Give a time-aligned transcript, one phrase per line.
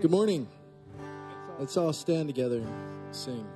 [0.00, 0.48] Good morning.
[1.58, 3.46] Let's all stand together and sing.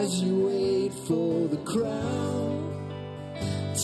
[0.00, 2.56] as you wait for the crown.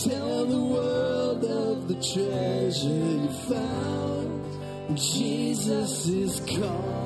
[0.03, 2.87] Tell the world of the treasure
[3.23, 4.97] you found.
[4.97, 6.96] Jesus is calling.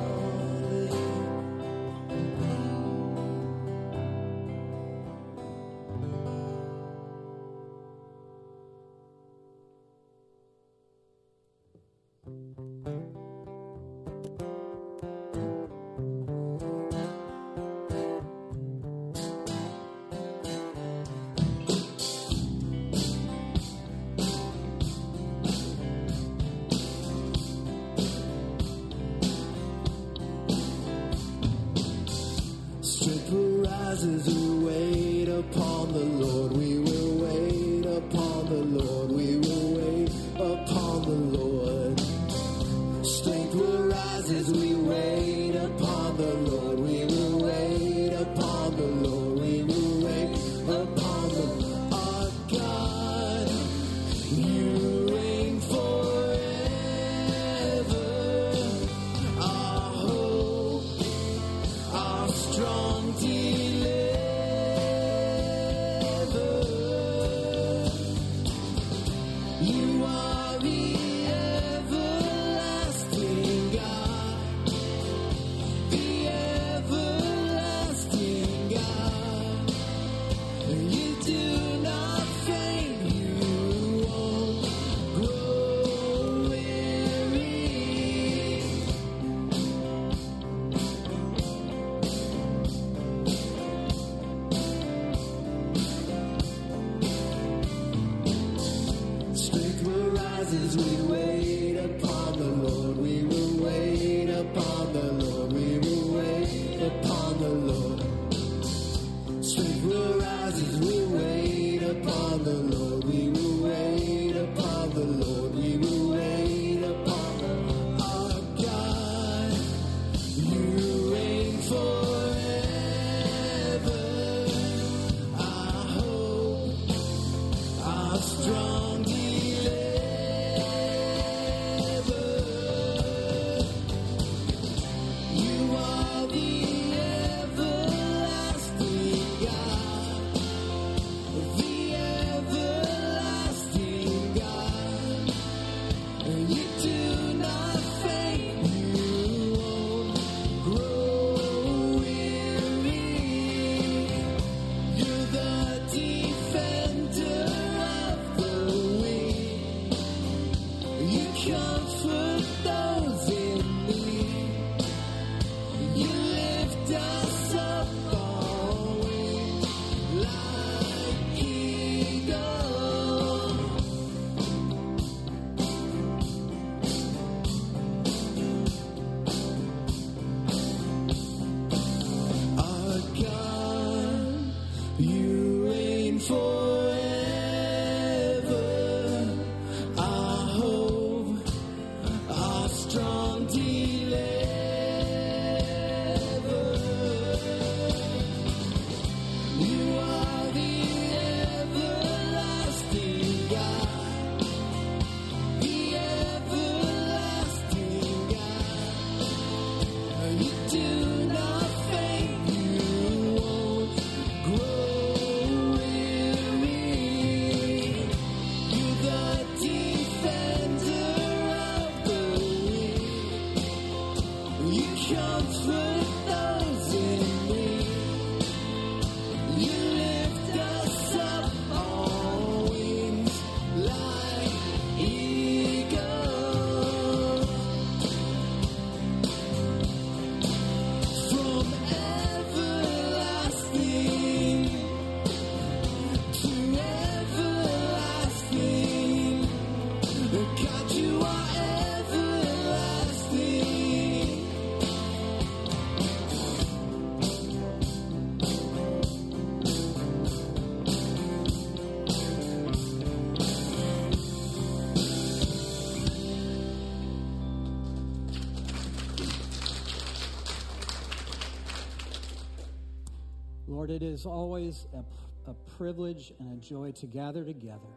[274.12, 277.96] Is always a, a privilege and a joy to gather together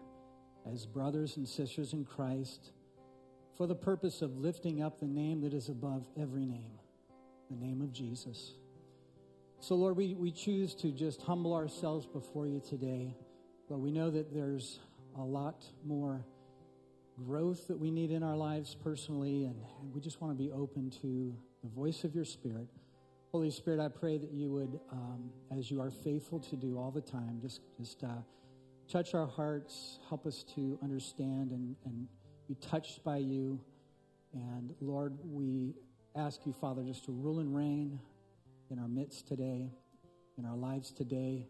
[0.71, 2.71] as brothers and sisters in Christ
[3.55, 6.71] for the purpose of lifting up the name that is above every name,
[7.51, 8.53] the name of Jesus.
[9.59, 13.15] So, Lord, we, we choose to just humble ourselves before you today.
[13.69, 14.79] Lord, we know that there's
[15.17, 16.25] a lot more
[17.25, 20.51] growth that we need in our lives personally, and, and we just want to be
[20.51, 22.67] open to the voice of your Spirit.
[23.35, 26.89] Holy Spirit, I pray that you would, um, as you are faithful to do all
[26.89, 28.21] the time, just just uh,
[28.89, 32.07] touch our hearts, help us to understand and, and
[32.47, 33.59] be touched by you.
[34.33, 35.75] And Lord, we
[36.15, 37.99] ask you, Father, just to rule and reign
[38.71, 39.69] in our midst today,
[40.37, 41.45] in our lives today.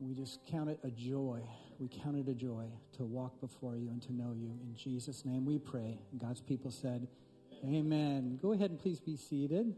[0.00, 1.40] We just count it a joy.
[1.78, 2.64] We count it a joy
[2.96, 4.58] to walk before you and to know you.
[4.60, 6.00] In Jesus' name we pray.
[6.20, 7.06] God's people said,
[7.64, 8.40] Amen.
[8.42, 9.76] Go ahead and please be seated.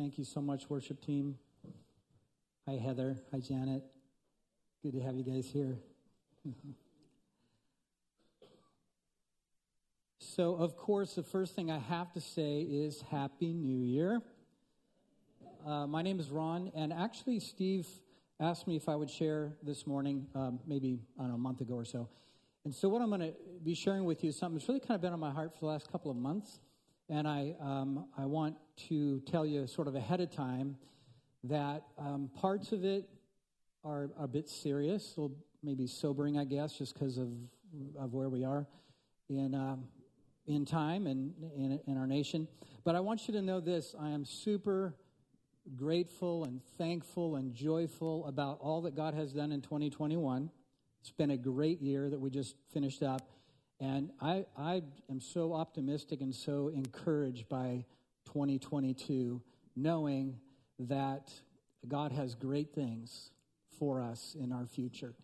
[0.00, 1.36] Thank you so much, worship team.
[2.66, 3.18] Hi, Heather.
[3.32, 3.82] Hi, Janet.
[4.82, 5.76] Good to have you guys here.
[10.18, 14.22] so, of course, the first thing I have to say is Happy New Year.
[15.66, 17.86] Uh, my name is Ron, and actually, Steve
[18.40, 21.60] asked me if I would share this morning, um, maybe, I don't know, a month
[21.60, 22.08] ago or so.
[22.64, 24.94] And so, what I'm going to be sharing with you is something that's really kind
[24.94, 26.58] of been on my heart for the last couple of months.
[27.10, 28.54] And I, um, I want
[28.88, 30.76] to tell you sort of ahead of time
[31.42, 33.08] that um, parts of it
[33.82, 37.30] are a bit serious, so maybe sobering, I guess, just because of,
[37.98, 38.64] of where we are
[39.28, 39.86] in, um,
[40.46, 42.46] in time and in, in our nation.
[42.84, 44.94] But I want you to know this I am super
[45.74, 50.48] grateful and thankful and joyful about all that God has done in 2021.
[51.00, 53.28] It's been a great year that we just finished up.
[53.80, 57.86] And I, I am so optimistic and so encouraged by
[58.26, 59.40] 2022,
[59.74, 60.36] knowing
[60.78, 61.32] that
[61.88, 63.30] God has great things
[63.78, 65.14] for us in our future.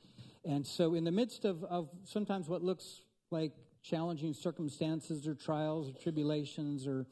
[0.42, 5.90] And so, in the midst of, of sometimes what looks like challenging circumstances or trials
[5.90, 7.06] or tribulations or,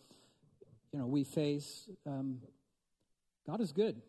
[0.92, 2.38] you know, we face, um,
[3.46, 4.00] God is good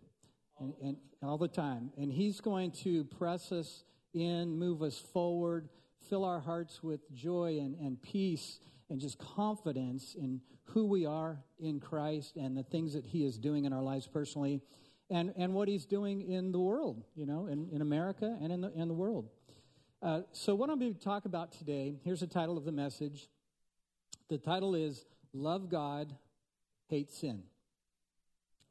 [0.60, 1.92] and, and all the time.
[1.98, 5.68] And He's going to press us in, move us forward,
[6.10, 8.60] fill our hearts with joy and, and peace
[8.90, 13.38] and just confidence in who we are in Christ and the things that He is
[13.38, 14.62] doing in our lives personally
[15.10, 18.62] and, and what He's doing in the world, you know, in, in America and in
[18.62, 19.30] the, in the world.
[20.02, 23.28] Uh, so, what I'm going to talk about today, here's the title of the message.
[24.30, 26.14] The title is Love God,
[26.90, 27.44] Hate Sin.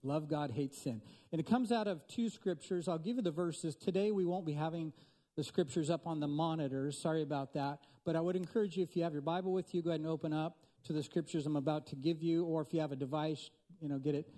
[0.04, 1.00] Love God, hate sin.
[1.32, 2.88] And it comes out of two scriptures.
[2.88, 3.74] I'll give you the verses.
[3.74, 4.92] Today we won't be having
[5.36, 6.98] the scriptures up on the monitors.
[6.98, 7.78] Sorry about that.
[8.04, 10.08] But I would encourage you, if you have your Bible with you, go ahead and
[10.08, 12.44] open up to the scriptures I'm about to give you.
[12.44, 14.28] Or if you have a device, you know, get it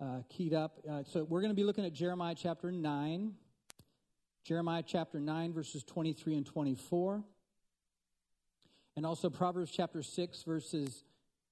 [0.00, 0.78] uh, keyed up.
[0.88, 3.32] Uh, so we're going to be looking at Jeremiah chapter 9.
[4.44, 7.24] Jeremiah chapter 9, verses 23 and 24.
[8.96, 11.04] And also Proverbs chapter 6, verses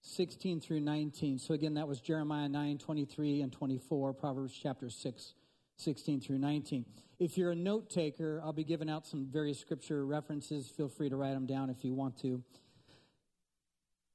[0.03, 1.39] 16 through 19.
[1.39, 5.35] So again, that was Jeremiah 9, 23 and 24, Proverbs chapter 6,
[5.83, 6.85] 16 through 19.
[7.18, 10.68] If you're a note taker, I'll be giving out some various scripture references.
[10.68, 12.42] Feel free to write them down if you want to.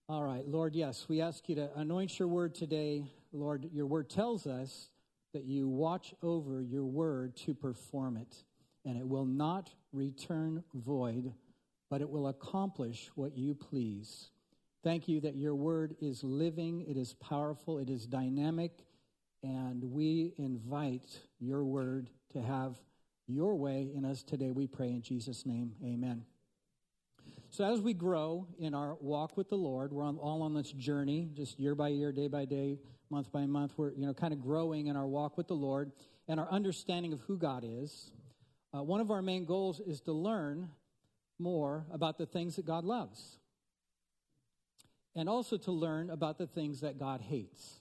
[0.10, 3.12] All right, Lord, yes, we ask you to anoint your word today.
[3.34, 4.90] Lord, your word tells us
[5.34, 8.44] that you watch over your word to perform it,
[8.86, 11.34] and it will not return void,
[11.90, 14.30] but it will accomplish what you please.
[14.84, 18.86] Thank you that your word is living, it is powerful, it is dynamic,
[19.44, 22.78] and we invite your word to have
[23.28, 24.52] your way in us today.
[24.52, 25.74] We pray in Jesus' name.
[25.84, 26.24] Amen.
[27.50, 30.72] So, as we grow in our walk with the Lord, we're on, all on this
[30.72, 33.74] journey, just year by year, day by day, month by month.
[33.78, 35.92] We're you know kind of growing in our walk with the Lord
[36.28, 38.12] and our understanding of who God is.
[38.74, 40.70] Uh, one of our main goals is to learn
[41.40, 43.38] more about the things that God loves
[45.16, 47.80] and also to learn about the things that God hates.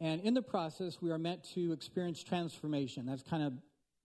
[0.00, 3.06] And in the process, we are meant to experience transformation.
[3.06, 3.52] That's kind of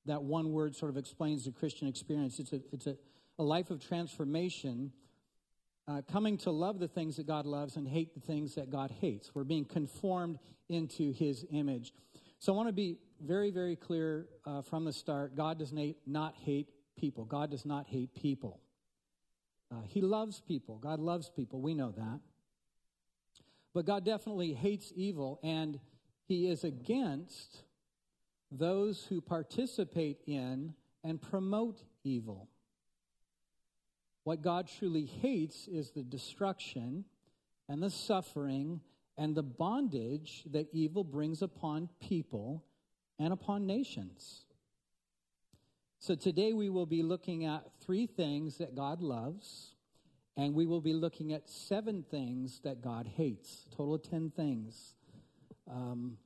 [0.06, 2.40] that one word sort of explains the Christian experience.
[2.40, 2.98] It's a, it's a,
[3.40, 4.92] a life of transformation,
[5.88, 8.92] uh, coming to love the things that God loves and hate the things that God
[8.92, 9.34] hates.
[9.34, 11.94] We're being conformed into his image.
[12.40, 15.74] So I want to be very, very clear uh, from the start God does
[16.06, 17.26] not hate people.
[17.26, 18.60] God does not hate people.
[19.72, 20.78] Uh, he loves people.
[20.78, 21.62] God loves people.
[21.62, 22.20] We know that.
[23.76, 25.82] But God definitely hates evil, and
[26.24, 27.64] He is against
[28.50, 32.48] those who participate in and promote evil.
[34.24, 37.04] What God truly hates is the destruction
[37.68, 38.80] and the suffering
[39.18, 42.64] and the bondage that evil brings upon people
[43.20, 44.46] and upon nations.
[46.00, 49.75] So today we will be looking at three things that God loves,
[50.38, 53.66] and we will be looking at seven things that God hates.
[53.76, 54.96] Total of ten things.
[55.72, 56.18] Um,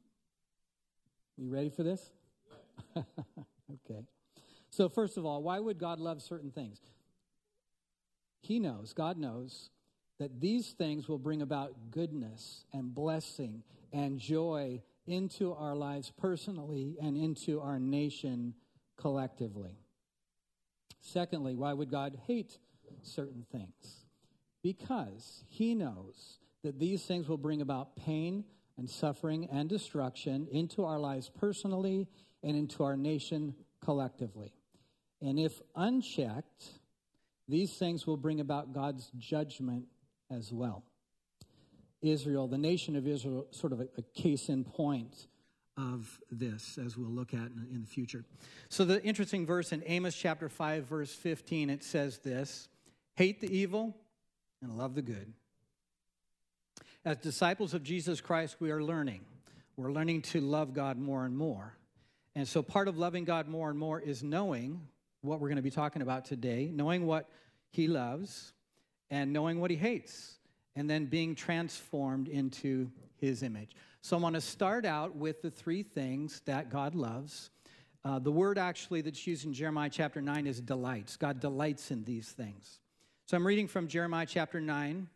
[1.37, 2.11] you ready for this?
[2.97, 4.03] okay.
[4.69, 6.79] So, first of all, why would God love certain things?
[8.41, 9.69] He knows, God knows,
[10.19, 16.97] that these things will bring about goodness and blessing and joy into our lives personally
[17.01, 18.53] and into our nation
[18.97, 19.77] collectively.
[21.01, 22.59] Secondly, why would God hate
[23.01, 24.05] certain things?
[24.61, 28.43] Because he knows that these things will bring about pain
[28.77, 32.07] and suffering and destruction into our lives personally
[32.43, 34.53] and into our nation collectively.
[35.21, 36.63] And if unchecked,
[37.47, 39.85] these things will bring about God's judgment
[40.31, 40.83] as well.
[42.01, 45.27] Israel, the nation of Israel, sort of a, a case in point
[45.77, 48.23] of this, as we'll look at in, in the future.
[48.69, 52.69] So, the interesting verse in Amos chapter 5, verse 15, it says this
[53.19, 53.97] Hate the evil
[54.61, 55.33] and love the good.
[57.03, 59.25] As disciples of Jesus Christ, we are learning.
[59.75, 61.75] We're learning to love God more and more.
[62.33, 64.87] And so, part of loving God more and more is knowing
[65.19, 67.29] what we're going to be talking about today, knowing what
[67.71, 68.53] He loves,
[69.11, 70.37] and knowing what He hates,
[70.77, 73.75] and then being transformed into His image.
[73.99, 77.49] So I'm going to start out with the three things that God loves.
[78.05, 81.17] Uh, the word actually that's used in Jeremiah chapter 9 is delights.
[81.17, 82.79] God delights in these things.
[83.29, 85.07] So I'm reading from Jeremiah chapter 9,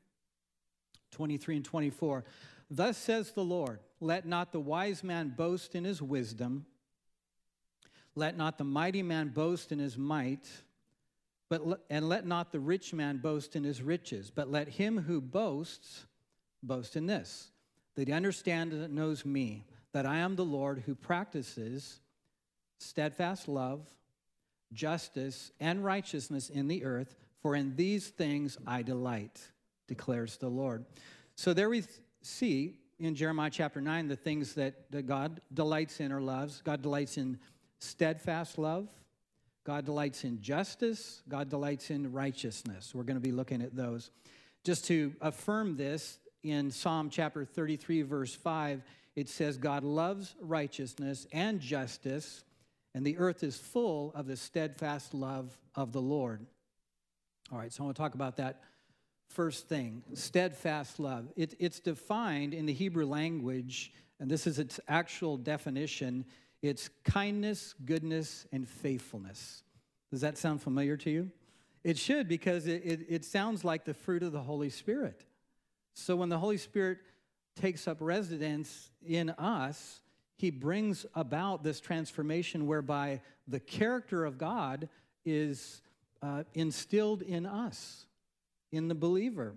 [1.10, 2.24] 23 and 24.
[2.70, 6.68] Thus says the Lord, let not the wise man boast in his wisdom,
[8.14, 10.48] let not the mighty man boast in his might,
[11.50, 15.20] but and let not the rich man boast in his riches, but let him who
[15.20, 16.06] boasts
[16.62, 17.50] boast in this
[17.96, 22.00] that he understands and knows me, that I am the Lord who practices
[22.78, 23.88] steadfast love,
[24.72, 29.40] justice, and righteousness in the earth, for in these things I delight,
[29.88, 30.86] declares the Lord.
[31.36, 31.84] So there we
[32.22, 36.62] see in Jeremiah chapter 9 the things that, God delights in or loves.
[36.64, 37.38] God delights in
[37.80, 38.88] steadfast love,
[39.66, 42.96] God delights in justice, God delights in righteousness.
[42.96, 44.10] We're going to be looking at those.
[44.64, 48.84] Just to affirm this, in Psalm chapter 33, verse 5,
[49.16, 52.44] it says, God loves righteousness and justice,
[52.94, 56.46] and the earth is full of the steadfast love of the Lord.
[57.52, 58.62] All right, so I want to talk about that
[59.30, 61.28] first thing steadfast love.
[61.36, 66.26] It, it's defined in the Hebrew language, and this is its actual definition
[66.64, 69.64] it's kindness, goodness, and faithfulness.
[70.10, 71.30] Does that sound familiar to you?
[71.84, 75.26] It should because it, it, it, sounds like the fruit of the Holy Spirit.
[75.94, 77.00] So when the Holy Spirit
[77.60, 80.00] takes up residence in us,
[80.38, 84.88] he brings about this transformation whereby the character of God
[85.26, 85.82] is
[86.24, 88.06] uh, instilled in us,
[88.72, 89.54] in the believer.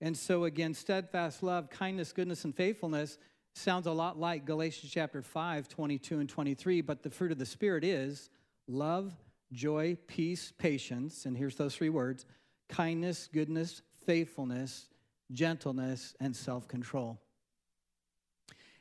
[0.00, 3.18] And so, again, steadfast love, kindness, goodness, and faithfulness
[3.54, 7.46] sounds a lot like Galatians chapter 5, 22 and 23, but the fruit of the
[7.46, 8.30] Spirit is
[8.68, 9.16] love,
[9.52, 12.24] joy, peace, patience, and here's those three words
[12.68, 14.88] kindness, goodness, faithfulness,
[15.32, 17.18] gentleness, and self control.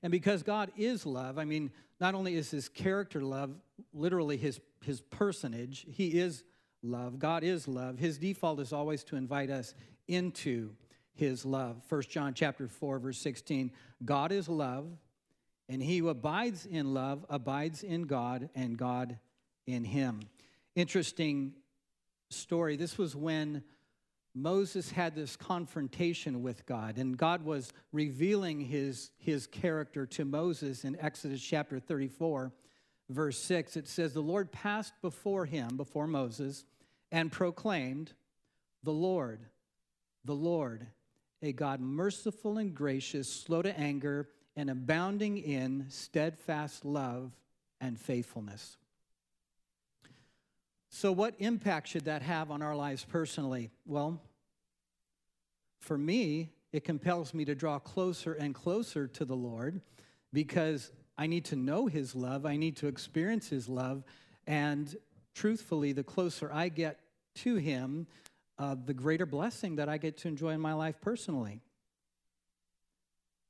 [0.04, 3.56] And because God is love, I mean, not only is his character love,
[3.94, 6.44] literally his, his personage, he is
[6.86, 7.20] love.
[7.20, 7.98] God is love.
[7.98, 9.74] His default is always to invite us
[10.08, 10.72] into
[11.14, 11.82] his love.
[11.90, 13.72] 1 John chapter 4 verse 16,
[14.04, 14.88] God is love,
[15.68, 19.18] and he who abides in love abides in God and God
[19.66, 20.22] in him.
[20.76, 21.54] Interesting
[22.30, 22.76] story.
[22.76, 23.64] This was when
[24.36, 30.84] Moses had this confrontation with God, and God was revealing his, his character to Moses
[30.84, 32.52] in Exodus chapter 34,
[33.10, 33.78] verse 6.
[33.78, 36.66] It says, The Lord passed before him, before Moses,
[37.12, 38.14] and proclaimed,
[38.84, 39.40] The Lord,
[40.24, 40.88] the Lord,
[41.42, 47.32] a God merciful and gracious, slow to anger, and abounding in steadfast love
[47.82, 48.78] and faithfulness.
[50.90, 53.70] So, what impact should that have on our lives personally?
[53.86, 54.22] Well,
[55.80, 59.82] for me, it compels me to draw closer and closer to the Lord
[60.32, 64.04] because I need to know His love, I need to experience His love,
[64.48, 64.96] and
[65.36, 67.00] truthfully, the closer I get
[67.36, 68.08] to Him,
[68.58, 71.62] uh, the greater blessing that I get to enjoy in my life personally.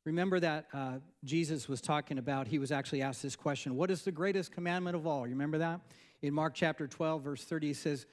[0.03, 4.03] Remember that uh, Jesus was talking about, he was actually asked this question What is
[4.03, 5.25] the greatest commandment of all?
[5.25, 5.81] You remember that?
[6.21, 8.05] In Mark chapter 12, verse 30, he says,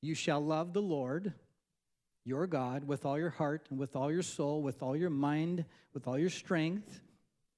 [0.00, 1.32] You shall love the Lord
[2.24, 5.64] your God with all your heart and with all your soul, with all your mind,
[5.92, 7.00] with all your strength,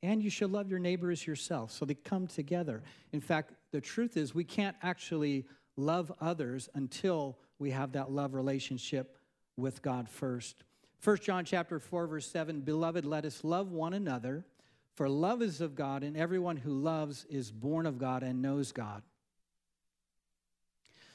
[0.04, 1.72] and you should love your neighbor as yourself.
[1.72, 2.82] So they come together.
[3.12, 8.34] In fact, the truth is, we can't actually love others until we have that love
[8.34, 9.16] relationship
[9.56, 10.62] with God first.
[11.02, 14.44] 1 John chapter 4 verse 7 Beloved let us love one another
[14.94, 18.72] for love is of God and everyone who loves is born of God and knows
[18.72, 19.02] God.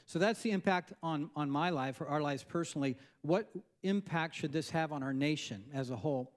[0.06, 2.98] So that's the impact on, on my life or our lives personally.
[3.22, 3.50] What
[3.84, 6.32] impact should this have on our nation as a whole?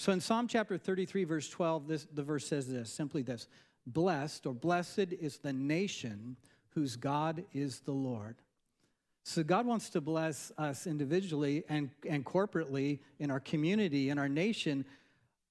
[0.00, 3.48] So in Psalm chapter 33, verse 12, this, the verse says this simply this
[3.86, 6.38] Blessed or blessed is the nation
[6.70, 8.36] whose God is the Lord.
[9.24, 14.28] So God wants to bless us individually and, and corporately in our community, in our
[14.28, 14.86] nation.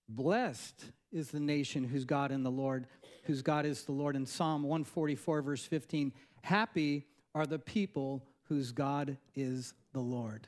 [0.10, 2.88] Blessed is the nation whose God in the Lord,
[3.26, 4.16] whose God is the Lord.
[4.16, 10.48] In Psalm 144, verse 15, happy are the people whose God is the Lord.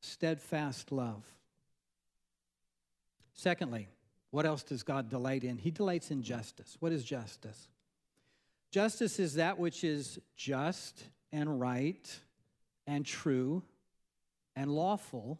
[0.00, 1.24] Steadfast love.
[3.32, 3.88] Secondly,
[4.30, 5.58] what else does God delight in?
[5.58, 6.76] He delights in justice.
[6.80, 7.68] What is justice?
[8.70, 12.18] Justice is that which is just and right
[12.86, 13.62] and true
[14.54, 15.38] and lawful.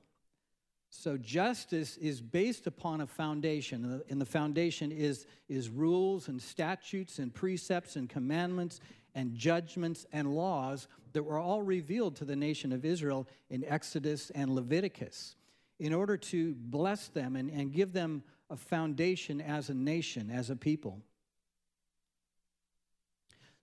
[0.91, 7.19] So justice is based upon a foundation, and the foundation is, is rules and statutes
[7.19, 8.81] and precepts and commandments
[9.17, 14.31] and judgments and laws that were all revealed to the nation of Israel in Exodus
[14.31, 15.35] and Leviticus
[15.81, 20.51] in order to bless them and, and give them a foundation as a nation, as
[20.51, 21.01] a people.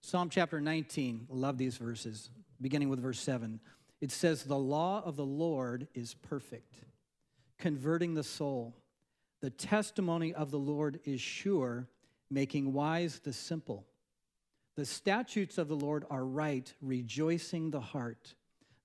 [0.00, 3.60] Psalm chapter 19, love these verses, beginning with verse 7.
[4.00, 6.74] It says, The law of the Lord is perfect,
[7.58, 8.74] converting the soul.
[9.40, 11.86] The testimony of the Lord is sure,
[12.28, 13.86] making wise the simple.
[14.76, 18.34] The statutes of the Lord are right, rejoicing the heart.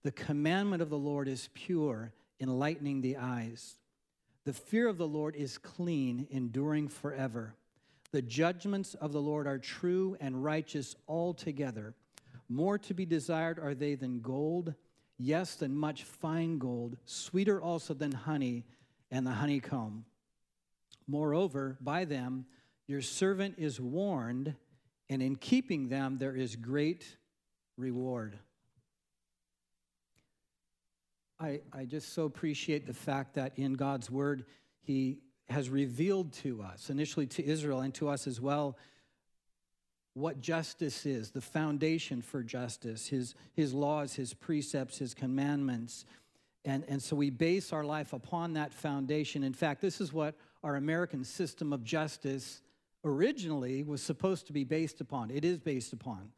[0.04, 3.75] The commandment of the Lord is pure, enlightening the eyes.
[4.45, 7.56] The fear of the Lord is clean, enduring forever.
[8.12, 11.95] The judgments of the Lord are true and righteous altogether.
[12.47, 14.73] More to be desired are they than gold,
[15.17, 18.65] yes, than much fine gold, sweeter also than honey
[19.12, 20.06] and the honeycomb.
[21.08, 22.45] Moreover, by them
[22.88, 24.56] your servant is warned,
[25.10, 27.06] and in keeping them there is great
[27.78, 28.38] reward.
[31.39, 34.45] I, I just so appreciate the fact that in God's word,
[34.82, 35.19] He
[35.50, 38.78] has revealed to us, initially to Israel and to us as well,
[40.13, 46.06] what justice is, the foundation for justice, His, his laws, His precepts, His commandments.
[46.65, 49.43] And, and so we base our life upon that foundation.
[49.43, 52.62] In fact, this is what our American system of justice
[53.04, 55.32] originally was supposed to be based upon.
[55.32, 56.32] It is based upon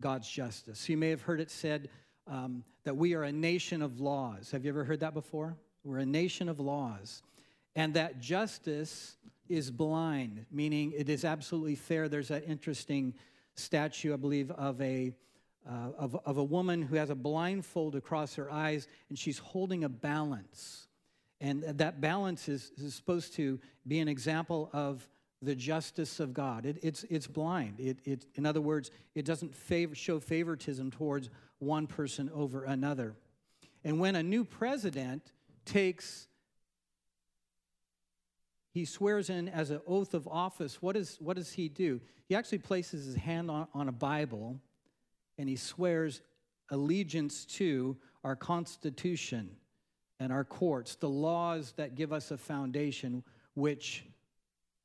[0.00, 0.88] God's justice.
[0.88, 1.88] You may have heard it said
[2.26, 4.50] um, that we are a nation of laws.
[4.50, 5.56] Have you ever heard that before?
[5.84, 7.22] We're a nation of laws.
[7.76, 9.16] And that justice
[9.48, 12.08] is blind, meaning it is absolutely fair.
[12.08, 13.14] There's that interesting
[13.56, 15.12] statue, I believe, of a,
[15.68, 19.84] uh, of, of a woman who has a blindfold across her eyes and she's holding
[19.84, 20.86] a balance.
[21.40, 25.08] And that balance is, is supposed to be an example of
[25.42, 26.66] the justice of God.
[26.66, 27.80] It, it's, it's blind.
[27.80, 33.14] It, it, in other words, it doesn't favor, show favoritism towards one person over another.
[33.84, 35.32] And when a new president
[35.64, 36.28] takes,
[38.72, 42.00] he swears in as an oath of office, what, is, what does he do?
[42.28, 44.60] He actually places his hand on, on a Bible
[45.38, 46.20] and he swears
[46.70, 49.50] allegiance to our Constitution
[50.20, 53.24] and our courts, the laws that give us a foundation,
[53.54, 54.04] which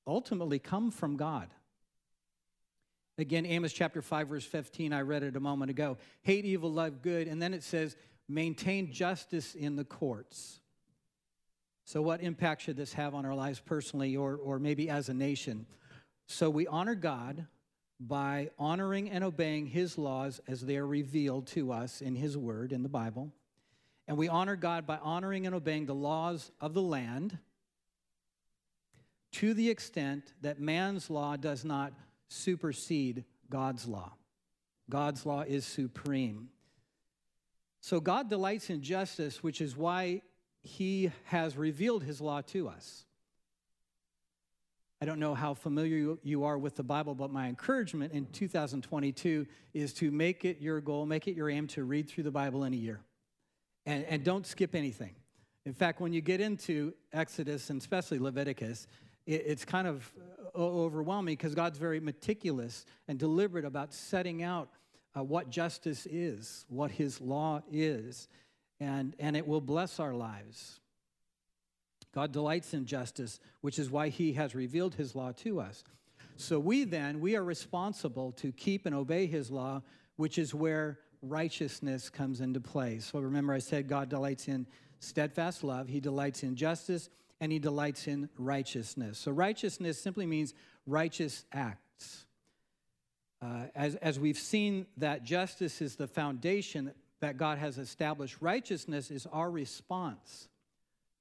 [0.07, 1.49] ultimately come from God.
[3.17, 5.97] Again, Amos chapter 5, verse 15, I read it a moment ago.
[6.23, 7.27] Hate evil, love good.
[7.27, 7.95] And then it says,
[8.27, 10.59] maintain justice in the courts.
[11.85, 15.13] So, what impact should this have on our lives personally or, or maybe as a
[15.13, 15.65] nation?
[16.27, 17.45] So, we honor God
[17.99, 22.71] by honoring and obeying His laws as they are revealed to us in His Word,
[22.71, 23.31] in the Bible.
[24.07, 27.37] And we honor God by honoring and obeying the laws of the land
[29.36, 31.91] to the extent that man's law does not
[32.30, 34.13] supersede God's law.
[34.89, 36.50] God's law is supreme.
[37.82, 40.21] So God delights in justice, which is why
[40.62, 43.06] he has revealed his law to us.
[45.02, 49.45] I don't know how familiar you are with the Bible, but my encouragement in 2022
[49.74, 52.63] is to make it your goal, make it your aim to read through the Bible
[52.63, 53.02] in a year.
[53.86, 55.13] And, and don't skip anything.
[55.65, 58.88] In fact, when you get into Exodus and especially Leviticus,
[59.25, 60.11] it's kind of
[60.55, 64.69] uh, overwhelming because God's very meticulous and deliberate about setting out
[65.17, 68.27] uh, what justice is, what His law is,
[68.79, 70.79] and, and it will bless our lives.
[72.13, 75.83] God delights in justice, which is why He has revealed His law to us.
[76.38, 79.81] So we then, we are responsible to keep and obey His law,
[80.17, 82.99] which is where righteousness comes into play.
[82.99, 84.67] So remember, I said God delights in
[84.99, 87.09] steadfast love, He delights in justice
[87.39, 89.17] and he delights in righteousness.
[89.17, 90.54] So, righteousness simply means
[90.86, 92.26] righteous acts.
[93.41, 99.12] Uh, as, as we've seen that justice is the foundation that God has established, righteousness
[99.12, 100.48] is our response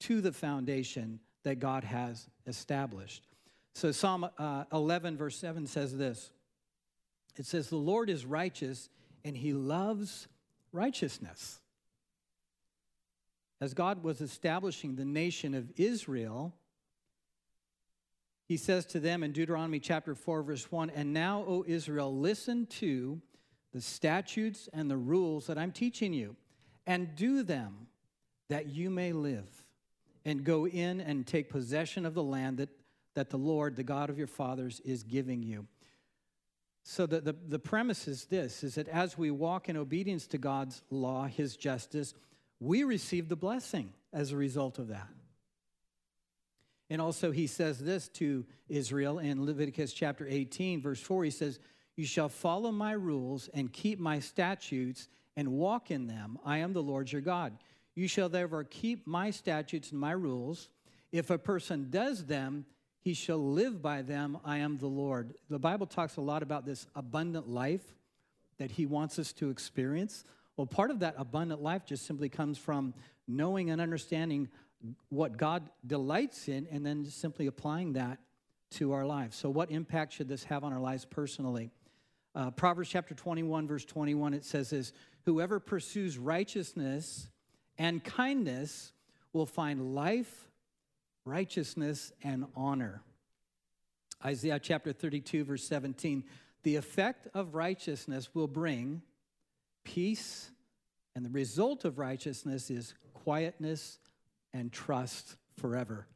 [0.01, 3.27] to the foundation that God has established.
[3.75, 6.31] So, Psalm uh, 11, verse 7 says this
[7.37, 8.89] It says, The Lord is righteous
[9.25, 10.29] and he loves
[10.73, 11.61] righteousness
[13.65, 16.55] as God was establishing the nation of Israel,
[18.47, 22.67] he says to them in Deuteronomy chapter 4, verse 1 And now, O Israel, listen
[22.67, 23.23] to
[23.73, 26.37] the statutes and the rules that I'm teaching you,
[26.87, 27.87] and do them
[28.51, 29.49] that you may live,
[30.27, 32.69] and go in and take possession of the land that,
[33.15, 35.67] that the Lord, the God of your fathers, is giving you.
[36.83, 40.39] So the, the, the premise is this is that as we walk in obedience to
[40.39, 42.13] God's law, his justice,
[42.61, 45.09] we receive the blessing as a result of that.
[46.91, 51.25] And also, he says this to Israel in Leviticus chapter 18, verse 4.
[51.25, 51.59] He says,
[51.97, 56.39] You shall follow my rules and keep my statutes and walk in them.
[56.45, 57.57] I am the Lord your God.
[57.95, 60.69] You shall therefore keep my statutes and my rules.
[61.11, 62.67] If a person does them,
[63.01, 64.39] he shall live by them.
[64.45, 65.35] I am the Lord.
[65.49, 67.95] The Bible talks a lot about this abundant life
[68.59, 70.25] that he wants us to experience.
[70.57, 72.95] Well, part of that abundant life just simply comes from
[73.27, 74.49] knowing and understanding
[75.09, 78.19] what God delights in and then simply applying that
[78.73, 79.37] to our lives.
[79.37, 81.71] So, what impact should this have on our lives personally?
[82.35, 84.93] Uh, Proverbs chapter 21, verse 21, it says this
[85.25, 87.29] Whoever pursues righteousness
[87.79, 88.93] and kindness
[89.33, 90.49] will find life,
[91.25, 93.03] righteousness, and honor.
[94.25, 96.25] Isaiah chapter 32, verse 17
[96.63, 99.03] The effect of righteousness will bring
[99.85, 100.51] peace,
[101.15, 103.99] and the result of righteousness is quietness
[104.53, 106.07] and trust forever.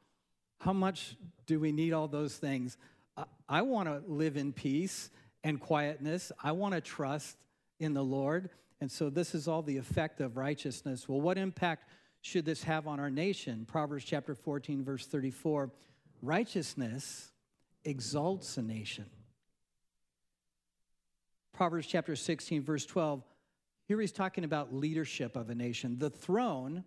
[0.61, 2.77] How much do we need all those things?
[3.17, 5.11] I, I want to live in peace
[5.45, 6.33] and quietness.
[6.43, 7.37] I want to trust
[7.79, 8.51] in the Lord.
[8.81, 11.09] And so this is all the effect of righteousness.
[11.09, 11.89] Well, what impact
[12.21, 13.65] should this have on our nation?
[13.67, 15.71] Proverbs chapter 14, verse 34
[16.21, 17.31] Righteousness
[17.85, 19.07] exalts a nation.
[21.53, 23.23] Proverbs chapter 16, verse 12.
[23.89, 25.99] Here he's talking about leadership of a nation.
[25.99, 26.85] The throne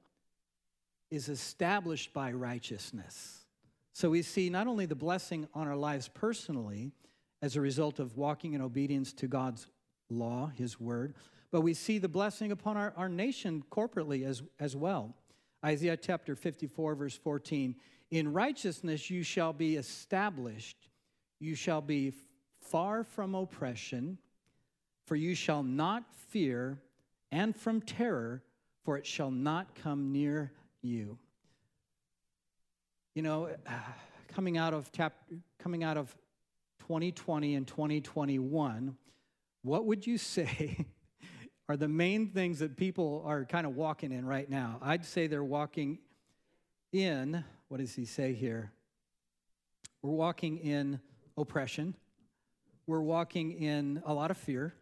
[1.10, 3.40] is established by righteousness.
[3.92, 6.92] So we see not only the blessing on our lives personally
[7.42, 9.66] as a result of walking in obedience to God's
[10.12, 11.16] law, his word,
[11.52, 15.16] but we see the blessing upon our, our nation corporately as, as well.
[15.66, 17.76] Isaiah chapter 54, verse 14
[18.12, 20.78] In righteousness you shall be established,
[21.40, 22.14] you shall be
[22.62, 24.20] far from oppression,
[25.08, 26.78] for you shall not fear,
[27.32, 28.44] and from terror,
[28.84, 31.18] for it shall not come near you.
[33.16, 33.50] You know,
[34.34, 34.90] coming out of
[35.60, 36.16] coming out of
[36.80, 38.96] 2020 and 2021,
[39.62, 40.86] what would you say
[41.70, 44.78] are the main things that people are kind of walking in right now?
[44.82, 46.00] I'd say they're walking
[46.92, 48.72] in, what does he say here?
[50.02, 51.00] We're walking in
[51.38, 51.96] oppression.
[52.88, 54.74] We're walking in a lot of fear.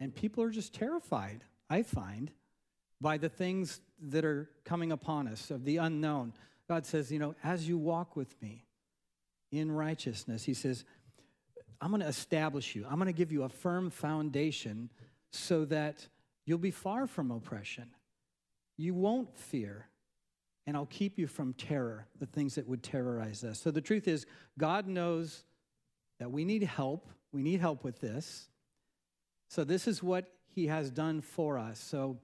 [0.00, 2.30] And people are just terrified, I find,
[3.00, 6.32] by the things that are coming upon us, of the unknown.
[6.68, 8.64] God says, you know, as you walk with me
[9.52, 10.84] in righteousness, He says,
[11.80, 12.86] I'm going to establish you.
[12.88, 14.90] I'm going to give you a firm foundation
[15.32, 16.06] so that
[16.46, 17.90] you'll be far from oppression.
[18.76, 19.86] You won't fear,
[20.66, 23.60] and I'll keep you from terror, the things that would terrorize us.
[23.60, 24.26] So the truth is,
[24.58, 25.44] God knows
[26.18, 27.08] that we need help.
[27.32, 28.48] We need help with this.
[29.50, 31.80] So this is what He has done for us.
[31.80, 32.18] So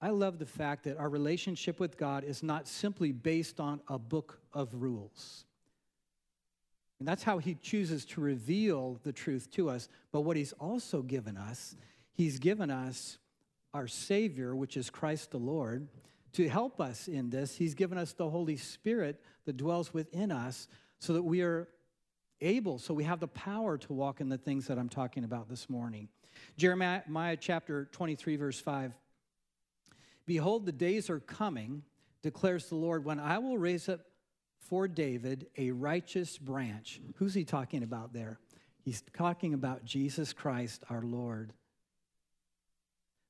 [0.00, 3.98] I love the fact that our relationship with God is not simply based on a
[3.98, 5.44] book of rules.
[6.98, 9.88] And that's how he chooses to reveal the truth to us.
[10.10, 11.76] But what he's also given us,
[12.12, 13.18] he's given us
[13.74, 15.88] our Savior, which is Christ the Lord,
[16.32, 17.56] to help us in this.
[17.56, 20.68] He's given us the Holy Spirit that dwells within us
[21.00, 21.68] so that we are
[22.40, 25.48] able, so we have the power to walk in the things that I'm talking about
[25.48, 26.08] this morning.
[26.56, 28.92] Jeremiah chapter 23, verse 5.
[30.26, 31.82] Behold, the days are coming,
[32.22, 34.00] declares the Lord, when I will raise up
[34.60, 37.00] for David a righteous branch.
[37.16, 38.38] Who's he talking about there?
[38.82, 41.52] He's talking about Jesus Christ, our Lord.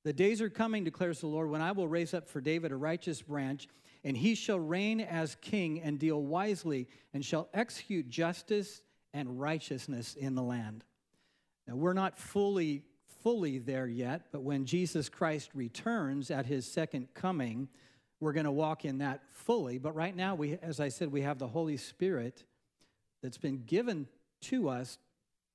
[0.05, 2.77] The days are coming, declares the Lord, when I will raise up for David a
[2.77, 3.69] righteous branch,
[4.05, 8.83] and he shall reign as king and deal wisely, and shall execute justice
[9.13, 10.85] and righteousness in the land.
[11.67, 12.83] Now, we're not fully
[13.23, 17.69] fully there yet, but when Jesus Christ returns at his second coming,
[18.21, 19.79] we're going to walk in that fully.
[19.79, 22.45] But right now, we, as I said, we have the Holy Spirit
[23.23, 24.07] that's been given
[24.43, 24.99] to us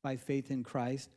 [0.01, 1.10] by faith in Christ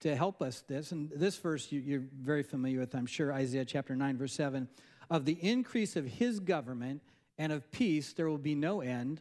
[0.00, 0.92] to help us this.
[0.92, 4.68] And this verse you, are very familiar with, I'm sure, Isaiah chapter 9, verse 7.
[5.10, 7.02] Of the increase of his government
[7.36, 9.20] and of peace, there will be no end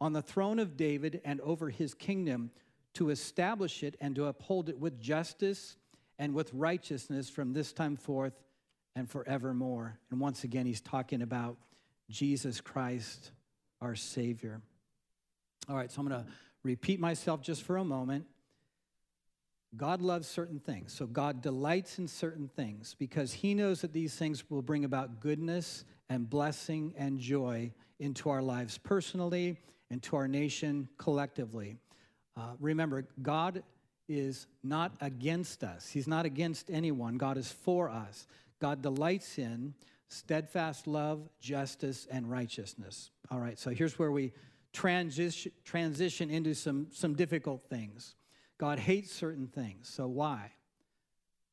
[0.00, 2.50] on the throne of David and over his kingdom
[2.94, 5.76] to establish it and to uphold it with justice
[6.18, 8.34] and with righteousness from this time forth
[8.94, 9.98] and forevermore.
[10.10, 11.56] And once again, he's talking about
[12.08, 13.32] Jesus Christ,
[13.80, 14.60] our Savior.
[15.68, 16.30] All right, so I'm going to
[16.62, 18.26] repeat myself just for a moment.
[19.76, 20.92] God loves certain things.
[20.92, 25.18] So God delights in certain things because he knows that these things will bring about
[25.20, 29.56] goodness and blessing and joy into our lives personally
[29.90, 31.76] and to our nation collectively.
[32.36, 33.62] Uh, remember, God
[34.08, 35.88] is not against us.
[35.88, 37.16] He's not against anyone.
[37.16, 38.26] God is for us.
[38.60, 39.74] God delights in
[40.08, 43.10] steadfast love, justice, and righteousness.
[43.30, 44.32] All right, so here's where we
[44.72, 48.14] transition, transition into some, some difficult things.
[48.58, 49.88] God hates certain things.
[49.88, 50.52] So why?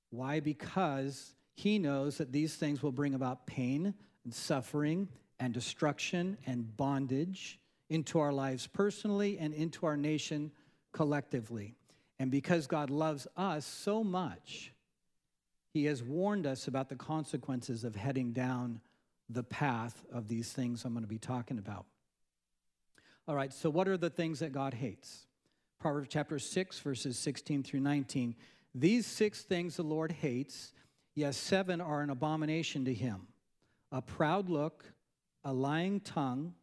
[0.10, 0.40] Why?
[0.40, 5.08] Because he knows that these things will bring about pain and suffering
[5.42, 10.52] and destruction and bondage into our lives personally and into our nation
[10.94, 11.76] collectively.
[12.20, 14.72] And because God loves us so much,
[15.74, 18.80] He has warned us about the consequences of heading down
[19.30, 21.86] the path of these things I'm going to be talking about.
[23.28, 25.26] All right, so what are the things that God hates?
[25.80, 28.36] Proverbs chapter 6, verses 16 through 19.
[28.76, 30.74] These six things the Lord hates,
[31.16, 33.28] yes, seven are an abomination to him
[33.92, 34.86] a proud look,
[35.44, 36.54] a lying tongue,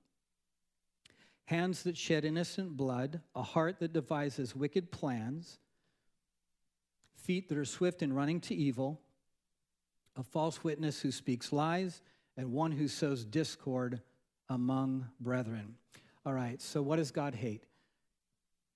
[1.45, 5.59] hands that shed innocent blood, a heart that devises wicked plans,
[7.17, 9.01] feet that are swift in running to evil,
[10.17, 12.01] a false witness who speaks lies,
[12.37, 14.01] and one who sows discord
[14.49, 15.75] among brethren.
[16.25, 17.65] All right, so what does God hate?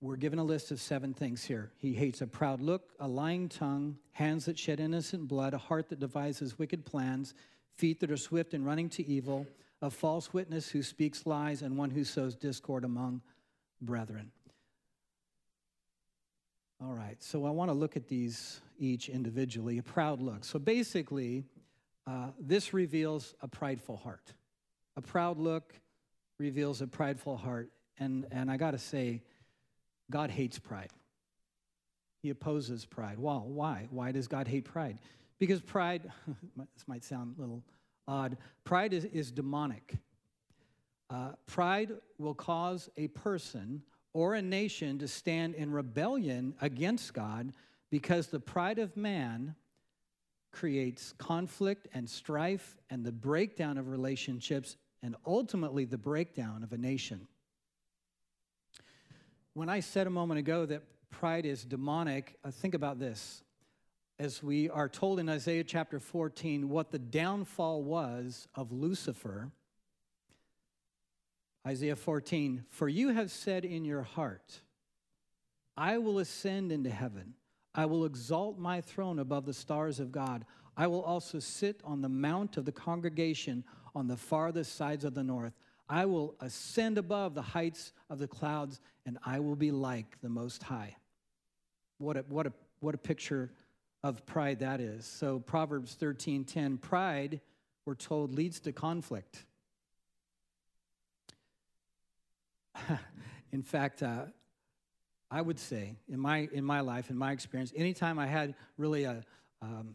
[0.03, 1.71] we're given a list of seven things here.
[1.79, 5.89] He hates a proud look, a lying tongue, hands that shed innocent blood, a heart
[5.91, 7.35] that devises wicked plans,
[7.77, 9.47] feet that are swift in running to evil,
[9.83, 13.21] a false witness who speaks lies, and one who sows discord among
[13.81, 14.31] brethren.
[16.81, 19.79] All right, so I want to look at these each individually.
[19.79, 20.45] A proud look.
[20.45, 21.45] So basically,
[22.07, 24.33] uh, this reveals a prideful heart.
[24.97, 25.75] A proud look
[26.39, 27.71] reveals a prideful heart.
[27.99, 29.23] And, and I got to say,
[30.11, 30.91] God hates pride.
[32.23, 33.19] He opposes pride.
[33.19, 33.89] Well, why?
[33.91, 34.99] Why does God hate pride?
[35.39, 36.11] Because pride,
[36.57, 37.63] this might sound a little
[38.07, 39.97] odd, pride is, is demonic.
[41.11, 43.83] Uh, pride will cause a person
[44.15, 47.53] or a nation to stand in rebellion against God
[47.91, 49.55] because the pride of man
[50.53, 56.79] creates conflict and strife and the breakdown of relationships and ultimately the breakdown of a
[56.79, 57.27] nation.
[59.55, 63.43] When I said a moment ago that pride is demonic, uh, think about this.
[64.23, 69.51] As we are told in Isaiah chapter 14 what the downfall was of Lucifer,
[71.67, 74.61] Isaiah 14, for you have said in your heart,
[75.77, 77.35] I will ascend into heaven.
[77.75, 80.45] I will exalt my throne above the stars of God.
[80.77, 85.15] I will also sit on the mount of the congregation on the farthest sides of
[85.15, 85.55] the north.
[85.89, 90.29] I will ascend above the heights of the clouds, and I will be like the
[90.29, 90.95] Most High.
[91.99, 93.51] What a, what a, what a picture
[94.03, 95.05] of pride that is.
[95.05, 97.41] So Proverbs 13:10, pride,
[97.85, 99.45] we're told, leads to conflict.
[103.53, 104.25] in fact, uh,
[105.31, 109.05] I would say in my in my life, in my experience, anytime I had really
[109.05, 109.25] a
[109.61, 109.95] um,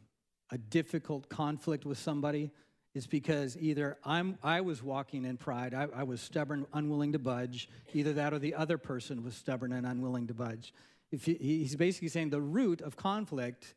[0.51, 2.51] a difficult conflict with somebody,
[2.95, 7.19] it's because either I'm I was walking in pride, I, I was stubborn, unwilling to
[7.19, 7.69] budge.
[7.93, 10.73] Either that or the other person was stubborn and unwilling to budge.
[11.11, 13.75] If he, he's basically saying the root of conflict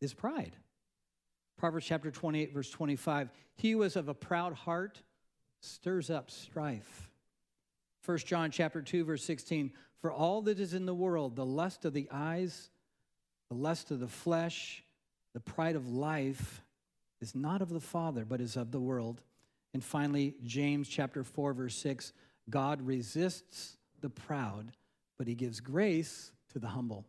[0.00, 0.56] is pride.
[1.56, 3.30] Proverbs chapter 28, verse 25.
[3.56, 5.02] He who is of a proud heart
[5.60, 7.08] stirs up strife.
[8.08, 9.70] 1 John chapter 2 verse 16
[10.00, 12.70] for all that is in the world the lust of the eyes
[13.50, 14.82] the lust of the flesh
[15.34, 16.62] the pride of life
[17.20, 19.20] is not of the father but is of the world
[19.74, 22.14] and finally James chapter 4 verse 6
[22.48, 24.72] God resists the proud
[25.18, 27.04] but he gives grace to the humble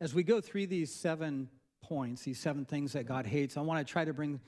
[0.00, 1.48] as we go through these seven
[1.82, 4.40] points these seven things that God hates I want to try to bring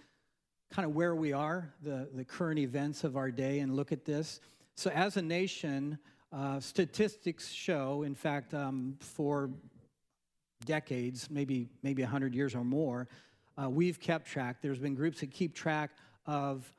[0.70, 4.04] kind of where we are the, the current events of our day and look at
[4.04, 4.40] this
[4.74, 5.98] so, as a nation,
[6.32, 9.50] uh, statistics show, in fact, um, for
[10.64, 13.08] decades, maybe maybe 100 years or more,
[13.62, 14.62] uh, we've kept track.
[14.62, 15.90] There's been groups that keep track
[16.26, 16.72] of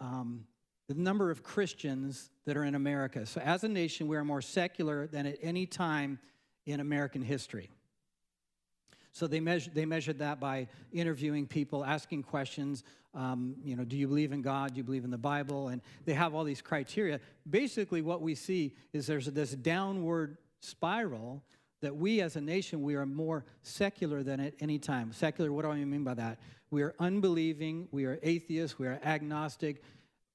[0.00, 0.44] um,
[0.88, 3.24] the number of Christians that are in America.
[3.24, 6.18] So, as a nation, we are more secular than at any time
[6.66, 7.70] in American history.
[9.18, 12.84] So they, measure, they measured that by interviewing people, asking questions.
[13.14, 14.70] Um, you know, do you believe in God?
[14.70, 15.68] Do you believe in the Bible?
[15.68, 17.18] And they have all these criteria.
[17.50, 21.42] Basically, what we see is there's this downward spiral
[21.80, 25.12] that we as a nation, we are more secular than at any time.
[25.12, 26.38] Secular, what do I mean by that?
[26.70, 29.82] We are unbelieving, we are atheists, we are agnostic.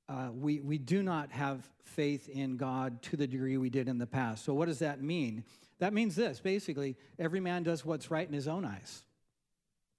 [0.10, 3.98] Uh, we, we do not have faith in God to the degree we did in
[3.98, 4.44] the past.
[4.44, 5.46] So, what does that mean?
[5.84, 9.04] That means this basically, every man does what's right in his own eyes.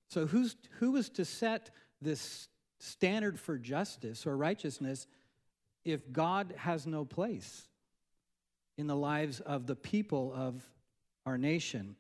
[0.09, 1.69] So, who's, who is to set
[2.01, 5.07] this standard for justice or righteousness
[5.85, 7.69] if God has no place
[8.79, 10.63] in the lives of the people of
[11.27, 11.97] our nation?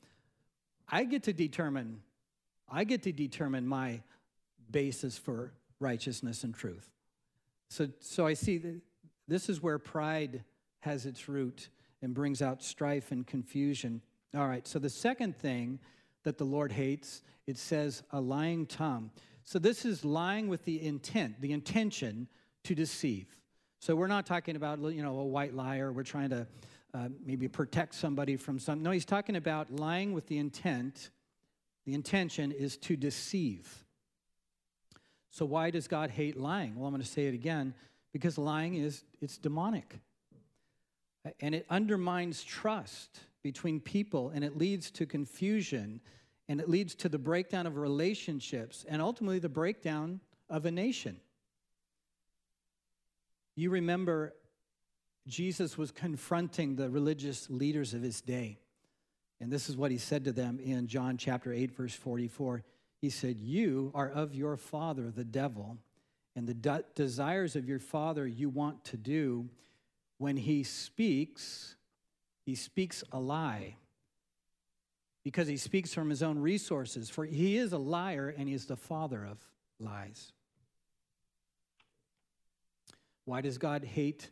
[0.88, 2.00] I get to determine,
[2.66, 4.00] I get to determine my
[4.70, 6.88] basis for righteousness and truth.
[7.68, 8.80] So, so I see that
[9.28, 10.42] this is where pride
[10.80, 11.68] has its root
[12.04, 14.02] and brings out strife and confusion.
[14.36, 15.78] All right, so the second thing
[16.24, 19.10] that the Lord hates, it says a lying tongue.
[19.42, 22.28] So this is lying with the intent, the intention
[22.64, 23.26] to deceive.
[23.80, 25.92] So we're not talking about, you know, a white liar.
[25.92, 26.46] We're trying to
[26.92, 28.82] uh, maybe protect somebody from something.
[28.82, 31.10] No, he's talking about lying with the intent.
[31.86, 33.84] The intention is to deceive.
[35.30, 36.76] So why does God hate lying?
[36.76, 37.74] Well, I'm going to say it again
[38.12, 40.00] because lying is it's demonic
[41.40, 46.00] and it undermines trust between people and it leads to confusion
[46.48, 50.20] and it leads to the breakdown of relationships and ultimately the breakdown
[50.50, 51.18] of a nation.
[53.56, 54.34] You remember
[55.26, 58.58] Jesus was confronting the religious leaders of his day.
[59.40, 62.62] And this is what he said to them in John chapter 8, verse 44.
[63.00, 65.78] He said, You are of your father, the devil,
[66.36, 69.48] and the de- desires of your father you want to do
[70.24, 71.76] when he speaks,
[72.46, 73.76] he speaks a lie
[75.22, 78.64] because he speaks from his own resources, for he is a liar and he is
[78.64, 79.36] the father of
[79.78, 80.32] lies.
[83.26, 84.30] Why does God hate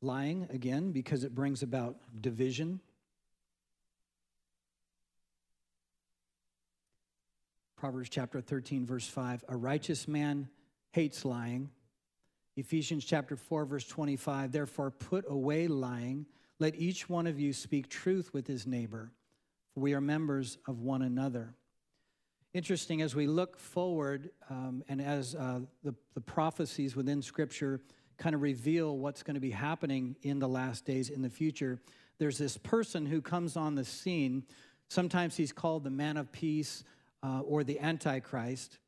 [0.00, 0.48] lying?
[0.48, 2.80] Again, because it brings about division.
[7.76, 10.48] Proverbs chapter 13, verse 5 A righteous man
[10.92, 11.68] hates lying.
[12.56, 16.26] Ephesians chapter 4, verse 25 Therefore, put away lying.
[16.60, 19.10] Let each one of you speak truth with his neighbor,
[19.72, 21.54] for we are members of one another.
[22.52, 27.80] Interesting, as we look forward um, and as uh, the, the prophecies within Scripture
[28.16, 31.80] kind of reveal what's going to be happening in the last days in the future,
[32.18, 34.44] there's this person who comes on the scene.
[34.88, 36.84] Sometimes he's called the man of peace
[37.24, 38.78] uh, or the Antichrist.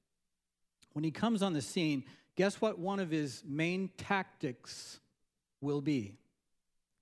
[0.92, 2.04] When he comes on the scene,
[2.36, 5.00] guess what one of his main tactics
[5.60, 6.18] will be?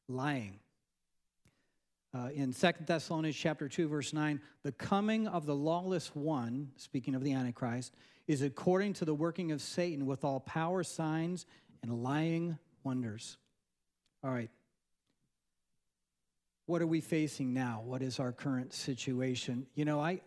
[0.09, 0.59] Lying.
[2.15, 7.15] Uh, in Second Thessalonians chapter 2, verse 9, the coming of the lawless one, speaking
[7.17, 7.93] of the Antichrist,
[8.29, 11.45] is according to the working of Satan with all power, signs,
[11.83, 13.37] and lying wonders.
[14.23, 14.51] All right.
[16.67, 17.83] What are we facing now?
[17.85, 19.67] What is our current situation?
[19.75, 20.21] You know, I,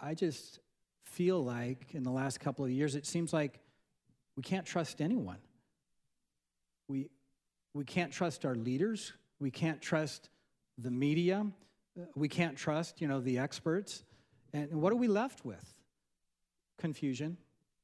[0.00, 0.60] I just
[1.04, 3.60] feel like in the last couple of years, it seems like
[4.36, 5.38] we can't trust anyone.
[6.88, 7.08] We,
[7.72, 9.12] we can't trust our leaders.
[9.38, 10.30] We can't trust
[10.78, 11.46] the media.
[12.14, 14.04] We can't trust, you know, the experts.
[14.52, 15.64] And what are we left with?
[16.78, 17.36] Confusion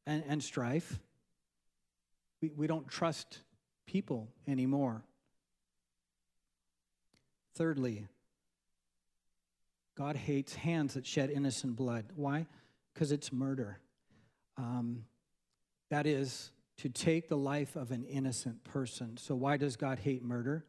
[0.07, 0.99] and, and strife.
[2.43, 3.39] We, we don't trust
[3.87, 5.03] people anymore.
[7.55, 8.07] Thirdly,
[9.97, 12.07] God hates hands that shed innocent blood.
[12.15, 12.47] Why?
[12.95, 13.79] Because it's murder.
[14.57, 15.05] Um,
[15.91, 19.17] that is to take the life of an innocent person.
[19.17, 20.65] So, why does God hate murder?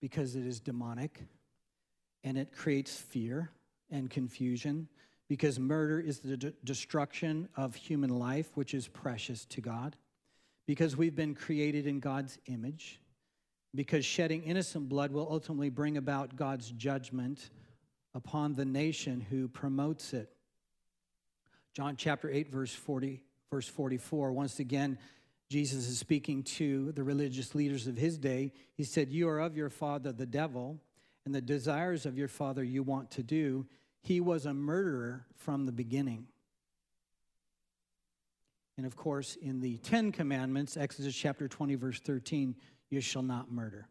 [0.00, 1.24] Because it is demonic
[2.22, 3.50] and it creates fear
[3.90, 4.88] and confusion.
[5.28, 9.96] Because murder is the de- destruction of human life, which is precious to God.
[10.66, 13.00] Because we've been created in God's image.
[13.74, 17.50] Because shedding innocent blood will ultimately bring about God's judgment
[18.14, 20.30] upon the nation who promotes it.
[21.74, 24.32] John chapter 8, verse 40, verse 44.
[24.32, 24.98] Once again,
[25.50, 28.52] Jesus is speaking to the religious leaders of his day.
[28.74, 30.78] He said, You are of your father, the devil,
[31.24, 33.66] and the desires of your father you want to do.
[34.02, 36.26] He was a murderer from the beginning.
[38.76, 42.54] And of course, in the Ten Commandments, Exodus chapter 20, verse 13,
[42.90, 43.88] you shall not murder.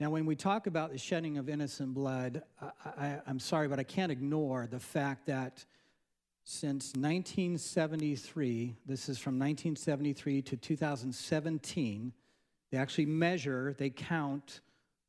[0.00, 2.42] Now, when we talk about the shedding of innocent blood,
[2.96, 5.64] I, am sorry, but I can't ignore the fact that
[6.44, 12.12] since 1973, this is from 1973 to 2017,
[12.70, 14.60] they actually measure, they count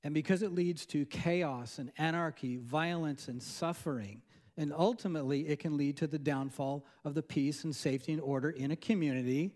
[0.02, 4.20] And because it leads to chaos and anarchy, violence and suffering,
[4.56, 8.50] and ultimately it can lead to the downfall of the peace and safety and order
[8.50, 9.52] in a community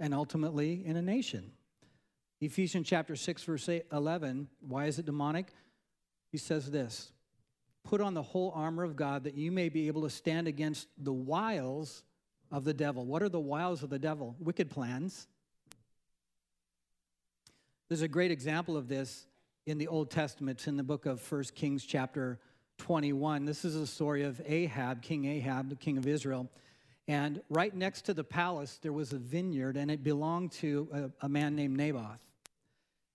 [0.00, 1.52] and ultimately in a nation.
[2.40, 5.52] Ephesians chapter 6, verse 11, why is it demonic?
[6.30, 7.12] He says this
[7.84, 10.88] Put on the whole armor of God that you may be able to stand against
[10.98, 12.02] the wiles
[12.50, 13.06] of the devil.
[13.06, 14.36] What are the wiles of the devil?
[14.38, 15.26] Wicked plans.
[17.88, 19.26] There's a great example of this
[19.66, 20.58] in the Old Testament.
[20.58, 22.40] It's in the book of 1 Kings, chapter
[22.78, 23.44] 21.
[23.44, 26.48] This is a story of Ahab, King Ahab, the king of Israel.
[27.06, 30.88] And right next to the palace, there was a vineyard, and it belonged to
[31.20, 32.20] a, a man named Naboth.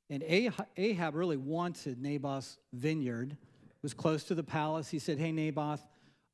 [0.09, 3.31] And Ahab really wanted Naboth's vineyard.
[3.31, 4.89] It was close to the palace.
[4.89, 5.85] He said, Hey, Naboth,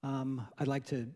[0.03, 1.07] um, I'd like to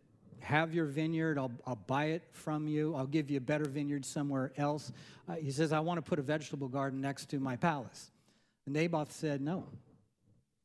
[0.42, 1.38] have your vineyard.
[1.38, 2.96] I'll, I'll buy it from you.
[2.96, 4.92] I'll give you a better vineyard somewhere else.
[5.28, 8.12] Uh, he says, I want to put a vegetable garden next to my palace.
[8.66, 9.66] And Naboth said, No,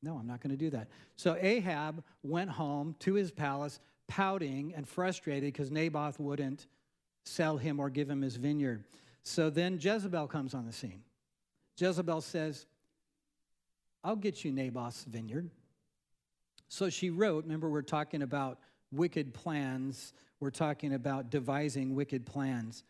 [0.05, 0.89] no, I'm not going to do that.
[1.17, 6.67] So Ahab went home to his palace, pouting and frustrated because Naboth wouldn't
[7.25, 8.85] sell him or give him his vineyard.
[9.23, 11.03] So then Jezebel comes on the scene.
[11.79, 12.67] Jezebel says,
[14.05, 15.49] I'll get you Naboth's vineyard.
[16.69, 18.59] So she wrote, remember, we're talking about
[18.93, 20.13] wicked plans.
[20.41, 22.85] We're talking about devising wicked plans.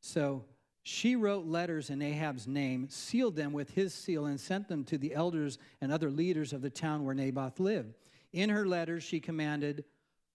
[0.00, 0.44] So
[0.82, 4.98] she wrote letters in Ahab's name, sealed them with his seal, and sent them to
[4.98, 7.94] the elders and other leaders of the town where Naboth lived.
[8.32, 9.84] In her letters, she commanded,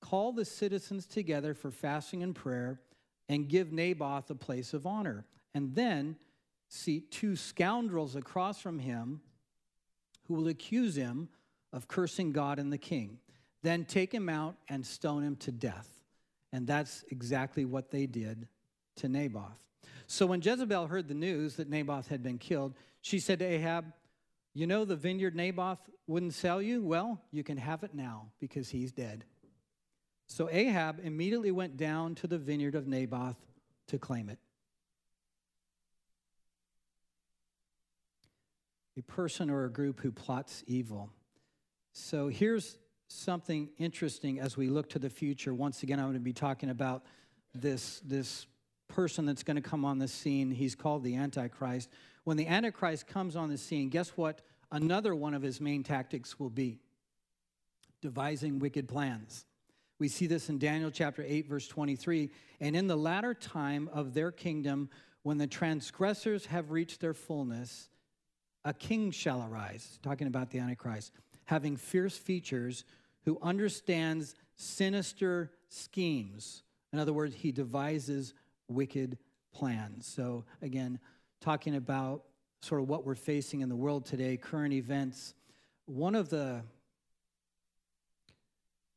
[0.01, 2.79] Call the citizens together for fasting and prayer,
[3.27, 5.25] and give Naboth a place of honor.
[5.55, 6.15] And then
[6.67, 9.21] seat two scoundrels across from him
[10.27, 11.29] who will accuse him
[11.73, 13.19] of cursing God and the king.
[13.63, 15.89] Then take him out and stone him to death.
[16.51, 18.47] And that's exactly what they did
[18.97, 19.57] to Naboth.
[20.07, 23.85] So when Jezebel heard the news that Naboth had been killed, she said to Ahab,
[24.53, 26.83] You know the vineyard Naboth wouldn't sell you?
[26.83, 29.25] Well, you can have it now because he's dead.
[30.27, 33.37] So Ahab immediately went down to the vineyard of Naboth
[33.87, 34.39] to claim it.
[38.97, 41.11] A person or a group who plots evil.
[41.91, 42.77] So here's
[43.07, 45.53] something interesting as we look to the future.
[45.53, 47.03] Once again, I'm going to be talking about
[47.53, 48.47] this, this
[48.87, 50.51] person that's going to come on the scene.
[50.51, 51.89] He's called the Antichrist.
[52.23, 54.41] When the Antichrist comes on the scene, guess what?
[54.71, 56.79] Another one of his main tactics will be
[58.01, 59.45] devising wicked plans.
[59.99, 62.29] We see this in Daniel chapter 8, verse 23.
[62.59, 64.89] And in the latter time of their kingdom,
[65.23, 67.89] when the transgressors have reached their fullness,
[68.63, 71.13] a king shall arise, talking about the Antichrist,
[71.45, 72.83] having fierce features,
[73.23, 76.63] who understands sinister schemes.
[76.93, 78.33] In other words, he devises
[78.67, 79.17] wicked
[79.53, 80.05] plans.
[80.05, 80.99] So, again,
[81.41, 82.23] talking about
[82.61, 85.33] sort of what we're facing in the world today, current events.
[85.85, 86.63] One of the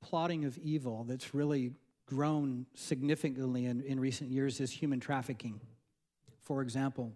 [0.02, 1.72] plotting of evil that's really
[2.06, 5.60] grown significantly in, in recent years is human trafficking.
[6.40, 7.12] For example,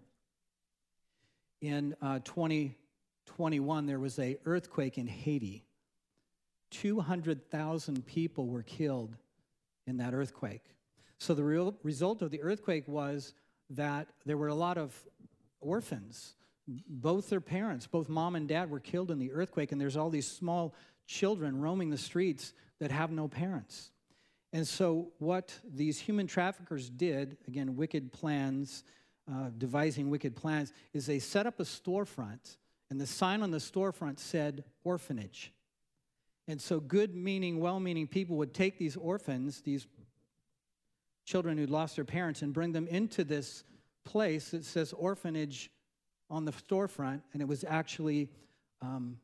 [1.61, 5.65] in uh, 2021, there was a earthquake in Haiti
[6.73, 9.15] 200,000 people were killed
[9.85, 10.75] in that earthquake.
[11.23, 13.33] So the real result of the earthquake was
[13.69, 14.93] that there were a lot of
[15.61, 16.35] orphans.
[16.67, 20.09] Both their parents, both mom and dad, were killed in the earthquake, and there's all
[20.09, 20.75] these small
[21.07, 22.51] children roaming the streets
[22.81, 23.91] that have no parents.
[24.51, 28.83] And so, what these human traffickers did, again, wicked plans,
[29.31, 32.57] uh, devising wicked plans, is they set up a storefront,
[32.89, 35.53] and the sign on the storefront said orphanage.
[36.49, 39.87] And so, good meaning, well meaning people would take these orphans, these
[41.25, 43.63] children who'd lost their parents, and bring them into this
[44.03, 45.71] place that says orphanage
[46.29, 48.29] on the storefront, and it was actually
[48.81, 49.17] um,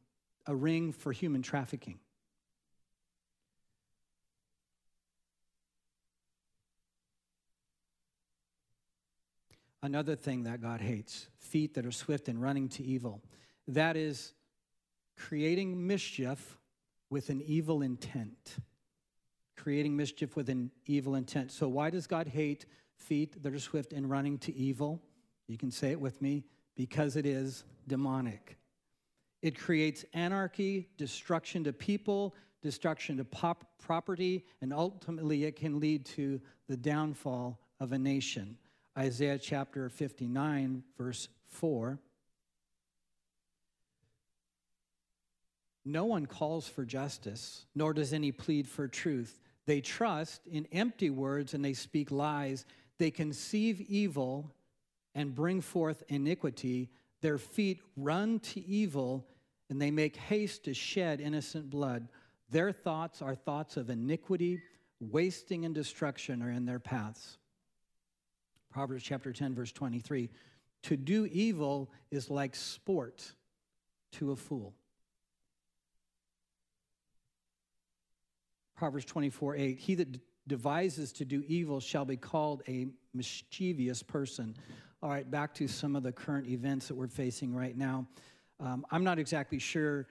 [0.45, 2.00] a ring for human trafficking.
[9.82, 13.22] Another thing that God hates feet that are swift in running to evil.
[13.68, 14.34] That is
[15.16, 16.58] creating mischief
[17.10, 18.58] with an evil intent.
[19.62, 21.51] Creating mischief with an evil intent.
[21.51, 25.01] So, why does God hate feet that are swift in running to evil?
[25.47, 26.45] You can say it with me
[26.78, 28.57] because it is demonic.
[29.41, 36.05] It creates anarchy, destruction to people, destruction to pop property, and ultimately it can lead
[36.05, 36.39] to
[36.70, 38.57] the downfall of a nation.
[38.97, 41.99] Isaiah chapter 59, verse 4
[45.86, 49.39] No one calls for justice, nor does any plead for truth.
[49.66, 52.66] They trust in empty words and they speak lies.
[52.97, 54.51] They conceive evil
[55.16, 56.89] and bring forth iniquity.
[57.22, 59.28] Their feet run to evil
[59.70, 62.07] and they make haste to shed innocent blood.
[62.49, 64.62] Their thoughts are thoughts of iniquity,
[64.99, 67.38] wasting, and destruction are in their paths.
[68.72, 70.30] Proverbs chapter 10, verse 23
[70.84, 73.34] To do evil is like sport
[74.14, 74.74] to a fool.
[78.80, 79.77] Proverbs 24 8.
[79.77, 80.07] He that
[80.47, 84.55] devises to do evil shall be called a mischievous person.
[85.03, 88.07] All right, back to some of the current events that we're facing right now.
[88.61, 90.07] Um, I'm not exactly sure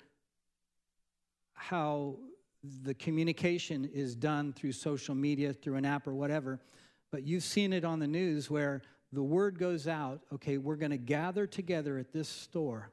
[1.55, 2.17] how
[2.83, 6.61] the communication is done through social media, through an app or whatever,
[7.11, 8.83] but you've seen it on the news where
[9.15, 12.91] the word goes out okay, we're going to gather together at this store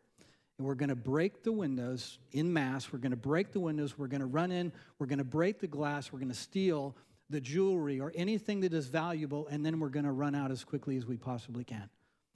[0.57, 2.91] and we're going to break the windows in mass.
[2.91, 3.97] We're going to break the windows.
[3.97, 4.71] We're going to run in.
[4.99, 6.11] We're going to break the glass.
[6.11, 6.95] We're going to steal
[7.29, 10.63] the jewelry or anything that is valuable, and then we're going to run out as
[10.63, 11.89] quickly as we possibly can.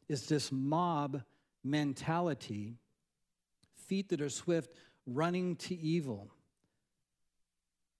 [0.07, 1.21] It's this mob
[1.63, 2.75] mentality,
[3.87, 4.73] feet that are swift,
[5.05, 6.29] running to evil.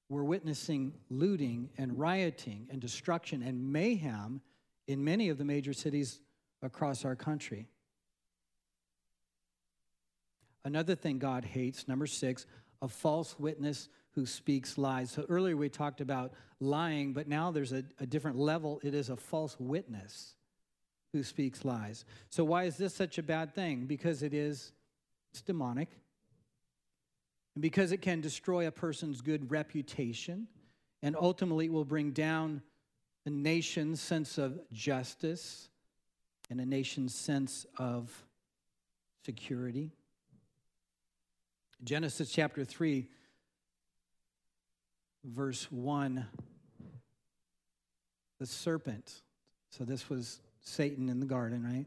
[0.10, 4.42] We're witnessing looting and rioting and destruction and mayhem
[4.88, 6.20] in many of the major cities
[6.64, 7.68] across our country.
[10.66, 12.46] Another thing God hates, number six,
[12.82, 15.12] a false witness who speaks lies.
[15.12, 18.80] So earlier we talked about lying, but now there's a, a, different level.
[18.84, 20.36] It is a false witness
[21.14, 22.06] who speaks lies.
[22.30, 23.86] So why is this such a bad thing?
[23.86, 24.74] Because it is
[25.32, 25.90] it's demonic.
[27.56, 30.48] And because it can destroy a person's good reputation
[31.02, 32.62] and ultimately will bring down
[33.26, 35.70] a nation's sense of justice
[36.50, 38.12] and a nation's sense of
[39.26, 39.92] security.
[41.84, 43.08] Genesis chapter 3,
[45.24, 46.26] verse 1.
[48.40, 49.22] The serpent,
[49.70, 51.86] so this was Satan in the garden, right?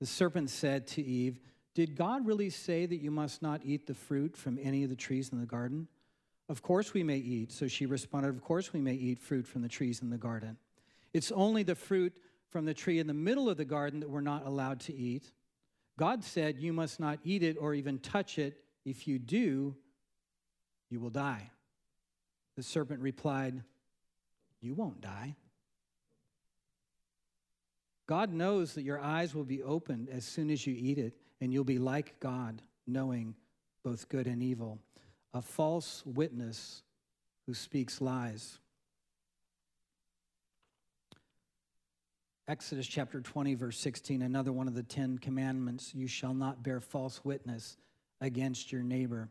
[0.00, 1.38] The serpent said to Eve,
[1.74, 4.96] Did God really say that you must not eat the fruit from any of the
[4.96, 5.88] trees in the garden?
[6.48, 7.52] Of course we may eat.
[7.52, 10.56] So she responded, Of course we may eat fruit from the trees in the garden.
[11.14, 12.12] It's only the fruit
[12.48, 15.30] from the tree in the middle of the garden that we're not allowed to eat.
[15.98, 18.58] God said, You must not eat it or even touch it.
[18.84, 19.76] If you do,
[20.90, 21.50] you will die.
[22.56, 23.62] The serpent replied,
[24.60, 25.36] You won't die.
[28.06, 31.52] God knows that your eyes will be opened as soon as you eat it, and
[31.52, 33.34] you'll be like God, knowing
[33.82, 34.78] both good and evil.
[35.32, 36.82] A false witness
[37.46, 38.58] who speaks lies.
[42.48, 46.80] Exodus chapter 20, verse 16, another one of the Ten Commandments you shall not bear
[46.80, 47.76] false witness
[48.22, 49.28] against your neighbor.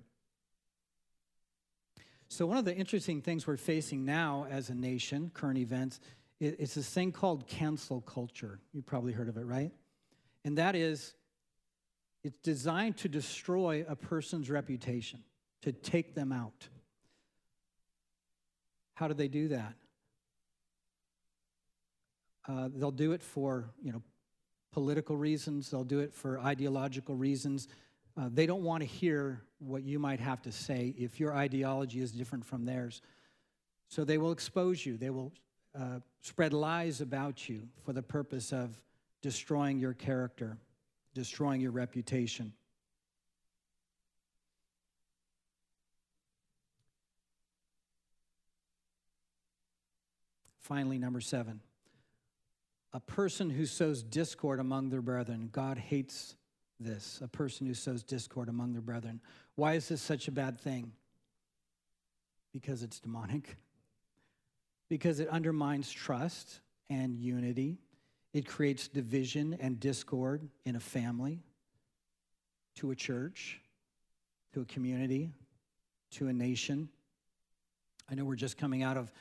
[2.27, 5.99] So, one of the interesting things we're facing now as a nation, current events,
[6.39, 8.59] it's this thing called cancel culture.
[8.73, 9.71] You've probably heard of it, right?
[10.43, 11.13] And that is,
[12.23, 15.23] it's designed to destroy a person's reputation,
[15.61, 16.67] to take them out.
[18.95, 19.73] How do they do that?
[22.47, 24.01] Uh, they'll do it for, you know,
[24.71, 25.69] political reasons.
[25.69, 27.67] They'll do it for ideological reasons.
[28.17, 32.01] Uh, they don't want to hear what you might have to say if your ideology
[32.01, 33.01] is different from theirs.
[33.87, 34.97] So they will expose you.
[34.97, 35.31] They will
[35.77, 38.79] uh, spread lies about you for the purpose of
[39.21, 40.57] destroying your character,
[41.13, 42.53] destroying your reputation.
[50.59, 51.59] Finally, number seven
[52.93, 55.49] a person who sows discord among their brethren.
[55.51, 56.35] God hates
[56.83, 59.21] this, a person who sows discord among their brethren.
[59.55, 60.91] Why is this such a bad thing?
[62.51, 63.57] Because it's demonic,
[64.89, 66.59] because it undermines trust
[66.89, 67.77] and unity,
[68.33, 71.39] it creates division and discord in a family,
[72.75, 73.61] to a church,
[74.53, 75.31] to a community,
[76.11, 76.89] to a nation.
[78.09, 79.11] I know we're just coming out of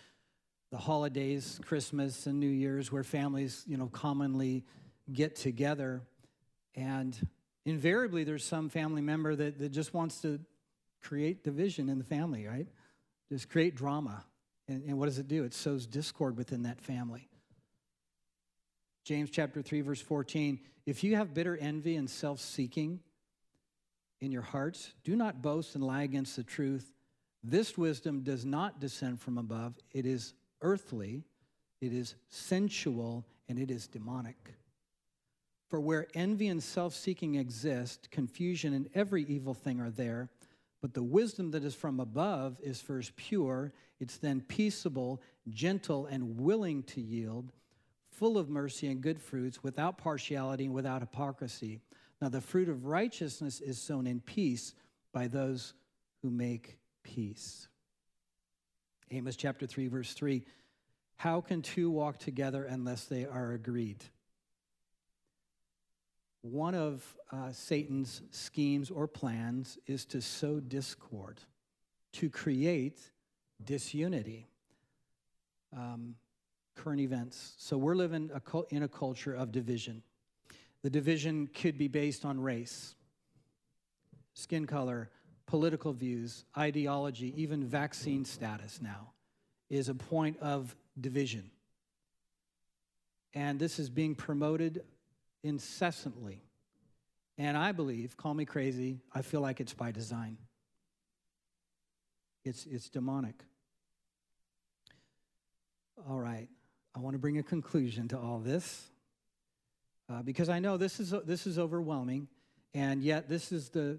[0.71, 4.65] the holidays, Christmas and New Year's, where families, you know, commonly
[5.13, 6.03] get together.
[6.77, 7.17] And
[7.65, 10.41] invariably, there's some family member that, that just wants to
[11.03, 12.67] create division in the family, right?
[13.31, 14.25] Just create drama.
[14.69, 15.45] And, and what does it do?
[15.45, 17.29] It sows discord within that family.
[19.05, 23.01] James chapter 3, verse 14 If you have bitter envy and self seeking
[24.21, 26.93] in your hearts, do not boast and lie against the truth.
[27.43, 31.25] This wisdom does not descend from above, it is earthly,
[31.81, 34.60] it is sensual, and it is demonic.
[35.71, 40.29] For where envy and self seeking exist, confusion and every evil thing are there.
[40.83, 46.41] But the wisdom that is from above is first pure, it's then peaceable, gentle, and
[46.41, 47.53] willing to yield,
[48.11, 51.81] full of mercy and good fruits, without partiality and without hypocrisy.
[52.21, 54.75] Now, the fruit of righteousness is sown in peace
[55.12, 55.75] by those
[56.23, 57.68] who make peace.
[59.11, 60.43] Amos chapter 3, verse 3.
[61.16, 64.03] How can two walk together unless they are agreed?
[66.43, 71.41] One of uh, Satan's schemes or plans is to sow discord,
[72.12, 72.99] to create
[73.62, 74.49] disunity,
[75.76, 76.14] um,
[76.74, 77.55] current events.
[77.59, 80.03] So we're living a in a culture of division.
[80.82, 82.95] The division could be based on race,
[84.32, 85.11] skin color,
[85.47, 89.12] political views, ideology, even vaccine status now
[89.68, 91.51] is a point of division.
[93.34, 94.82] And this is being promoted
[95.43, 96.43] incessantly.
[97.38, 100.36] And I believe, call me crazy, I feel like it's by design.
[102.45, 103.45] It's, it's demonic.
[106.09, 106.49] All right,
[106.95, 108.86] I want to bring a conclusion to all this
[110.11, 112.28] uh, because I know this is, this is overwhelming,
[112.74, 113.99] and yet this is the,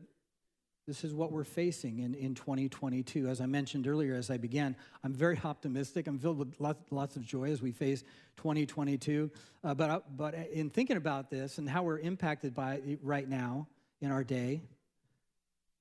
[0.91, 3.29] this is what we're facing in, in 2022.
[3.29, 4.75] As I mentioned earlier, as I began,
[5.05, 6.05] I'm very optimistic.
[6.05, 8.03] I'm filled with lots, lots of joy as we face
[8.35, 9.31] 2022.
[9.63, 13.25] Uh, but, uh, but in thinking about this and how we're impacted by it right
[13.25, 13.69] now
[14.01, 14.63] in our day,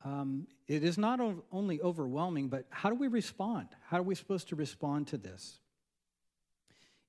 [0.04, 1.18] um, it is not
[1.50, 3.66] only overwhelming, but how do we respond?
[3.88, 5.58] How are we supposed to respond to this?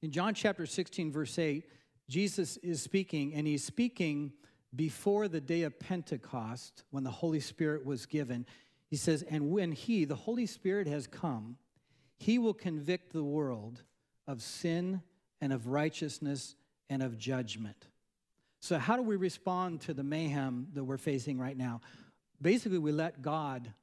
[0.01, 1.65] In John chapter 16, verse 8,
[2.09, 4.33] Jesus is speaking, and he's speaking
[4.75, 8.45] before the day of Pentecost, when the Holy Spirit was given,
[8.89, 11.57] he says, And when he, the Holy Spirit, has come,
[12.17, 13.81] he will convict the world
[14.27, 15.01] of sin
[15.41, 16.55] and of righteousness
[16.89, 17.87] and of judgment.
[18.61, 21.81] So, how do we respond to the mayhem that we're facing right now?
[22.41, 23.73] Basically, we let God,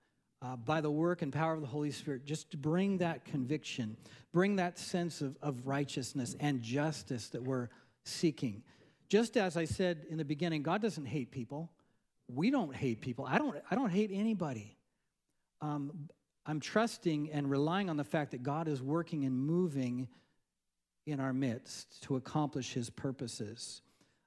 [0.41, 3.97] uh, by the work and power of the Holy Spirit, just bring that conviction,
[4.33, 7.69] bring that sense of, of righteousness and justice that we're
[8.05, 8.63] seeking.
[9.09, 11.71] Just as I said in the beginning, God doesn't hate people.
[12.29, 13.25] We don't hate people.
[13.27, 14.77] I don't, I don't hate anybody.
[15.61, 16.09] Um,
[16.45, 20.09] I'm trusting and relying on the fact that God is working and moving
[21.07, 23.81] in our midst to accomplish his purposes.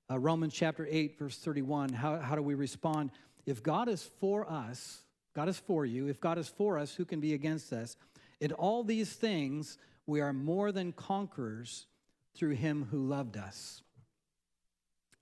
[0.10, 3.12] Uh, Romans chapter 8, verse 31, how, how do we respond?
[3.46, 5.04] If God is for us,
[5.36, 6.08] God is for you.
[6.08, 7.96] If God is for us, who can be against us?
[8.40, 9.78] In all these things,
[10.08, 11.86] we are more than conquerors
[12.36, 13.84] through him who loved us.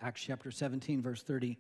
[0.01, 1.57] Acts chapter 17, verse 30,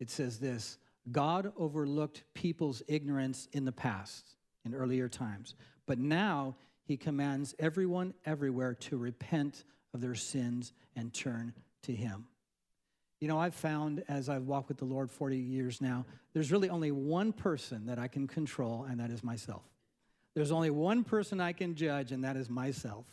[0.00, 0.78] it says this
[1.10, 5.54] God overlooked people's ignorance in the past, in earlier times,
[5.86, 9.64] but now he commands everyone everywhere to repent
[9.94, 12.26] of their sins and turn to him.
[13.20, 16.70] You know, I've found as I've walked with the Lord 40 years now, there's really
[16.70, 19.62] only one person that I can control, and that is myself.
[20.34, 23.04] There's only one person I can judge, and that is myself.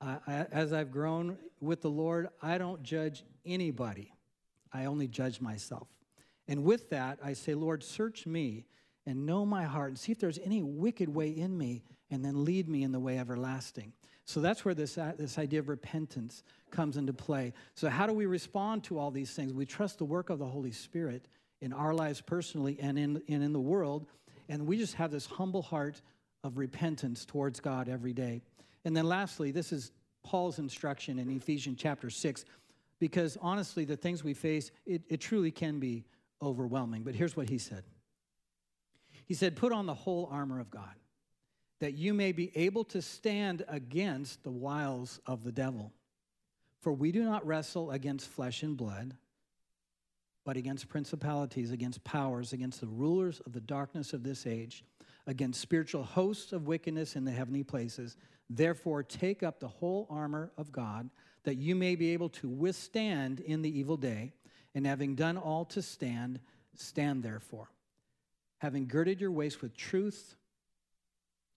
[0.00, 4.12] Uh, as I've grown with the Lord, I don't judge anybody,
[4.72, 5.88] I only judge myself.
[6.48, 8.66] And with that, I say, Lord, search me
[9.06, 12.44] and know my heart and see if there's any wicked way in me, and then
[12.44, 13.92] lead me in the way everlasting.
[14.24, 17.52] So that's where this, uh, this idea of repentance comes into play.
[17.74, 19.52] So, how do we respond to all these things?
[19.52, 21.26] We trust the work of the Holy Spirit
[21.60, 24.06] in our lives personally and in, and in the world.
[24.48, 26.02] And we just have this humble heart
[26.42, 28.42] of repentance towards God every day.
[28.86, 29.90] And then lastly, this is
[30.22, 32.44] Paul's instruction in Ephesians chapter 6,
[33.00, 36.04] because honestly, the things we face, it, it truly can be
[36.40, 37.02] overwhelming.
[37.02, 37.82] But here's what he said
[39.26, 40.94] He said, Put on the whole armor of God,
[41.80, 45.92] that you may be able to stand against the wiles of the devil.
[46.80, 49.16] For we do not wrestle against flesh and blood,
[50.44, 54.84] but against principalities, against powers, against the rulers of the darkness of this age,
[55.26, 58.16] against spiritual hosts of wickedness in the heavenly places.
[58.48, 61.10] Therefore, take up the whole armor of God,
[61.44, 64.32] that you may be able to withstand in the evil day,
[64.74, 66.40] and having done all to stand,
[66.74, 67.70] stand therefore.
[68.58, 70.36] Having girded your waist with truth,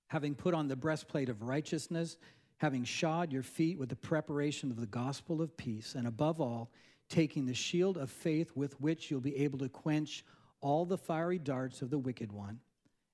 [0.08, 2.18] having put on the breastplate of righteousness,
[2.58, 6.72] having shod your feet with the preparation of the gospel of peace, and above all,
[7.08, 10.26] taking the shield of faith with which you'll be able to quench
[10.62, 12.60] all the fiery darts of the wicked one,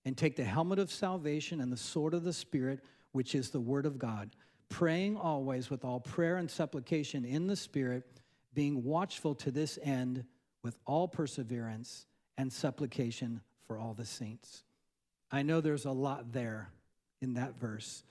[0.04, 2.84] and take the helmet of salvation and the sword of the Spirit
[3.16, 4.36] which is the Word of God,
[4.68, 8.04] praying always with all prayer and supplication in the Spirit,
[8.54, 10.26] being watchful to this end
[10.64, 12.08] with all perseverance
[12.38, 14.64] and supplication for all the saints.
[15.32, 16.72] I know there's a lot there
[17.22, 18.04] in that verse,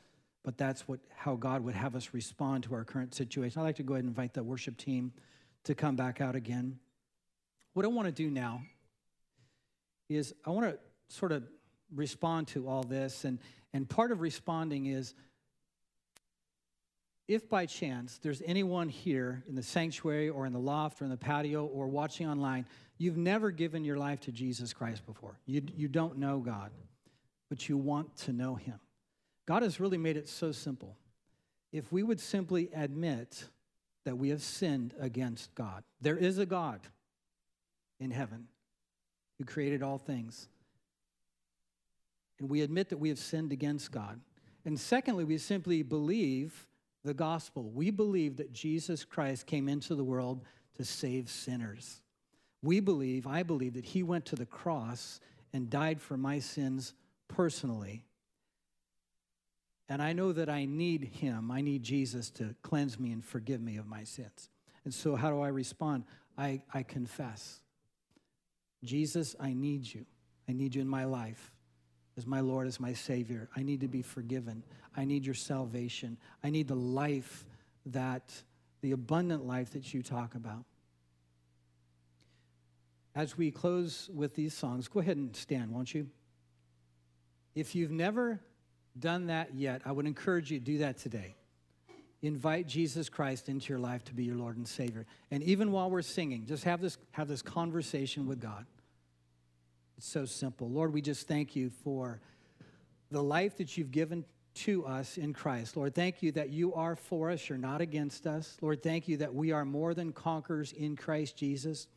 [0.43, 3.61] but that's what, how God would have us respond to our current situation.
[3.61, 5.13] I'd like to go ahead and invite the worship team
[5.65, 6.79] to come back out again.
[7.75, 8.63] What I want to do now
[10.09, 10.79] is I want to
[11.15, 11.43] sort of
[11.95, 13.39] respond to all this and
[13.75, 15.15] and part of responding is
[17.27, 21.11] if by chance there's anyone here in the sanctuary or in the loft or in
[21.11, 22.67] the patio or watching online,
[22.99, 25.39] you've never given your life to Jesus Christ before.
[25.45, 26.71] You, you don't know God,
[27.51, 28.79] but you want to know Him.
[29.47, 30.97] God has really made it so simple.
[31.73, 33.45] If we would simply admit
[34.05, 36.81] that we have sinned against God, there is a God
[37.99, 38.47] in heaven
[39.39, 40.49] who created all things.
[42.39, 44.21] And we admit that we have sinned against God.
[44.65, 46.67] And secondly, we simply believe
[47.05, 47.71] the gospel.
[47.71, 50.43] We believe that Jesus Christ came into the world
[50.77, 52.01] to save sinners.
[52.63, 55.21] We believe, I believe, that he went to the cross
[55.53, 56.95] and died for my sins
[57.29, 58.05] personally.
[59.89, 61.51] And I know that I need him.
[61.51, 64.49] I need Jesus to cleanse me and forgive me of my sins.
[64.85, 66.05] And so, how do I respond?
[66.39, 67.61] I, I confess
[68.83, 70.07] Jesus, I need you.
[70.49, 71.54] I need you in my life
[72.17, 73.49] as my Lord, as my Savior.
[73.57, 74.63] I need to be forgiven.
[74.97, 76.17] I need your salvation.
[76.43, 77.45] I need the life
[77.87, 78.33] that,
[78.81, 80.65] the abundant life that you talk about.
[83.15, 86.09] As we close with these songs, go ahead and stand, won't you?
[87.55, 88.41] If you've never
[88.99, 91.37] done that yet, I would encourage you to do that today.
[92.23, 95.05] Invite Jesus Christ into your life to be your Lord and Savior.
[95.31, 98.65] And even while we're singing, just have this, have this conversation with God.
[99.97, 100.69] It's so simple.
[100.69, 102.21] Lord, we just thank you for
[103.11, 104.25] the life that you've given
[104.55, 105.77] to us in Christ.
[105.77, 108.57] Lord, thank you that you are for us, you're not against us.
[108.61, 111.89] Lord, thank you that we are more than conquerors in Christ Jesus.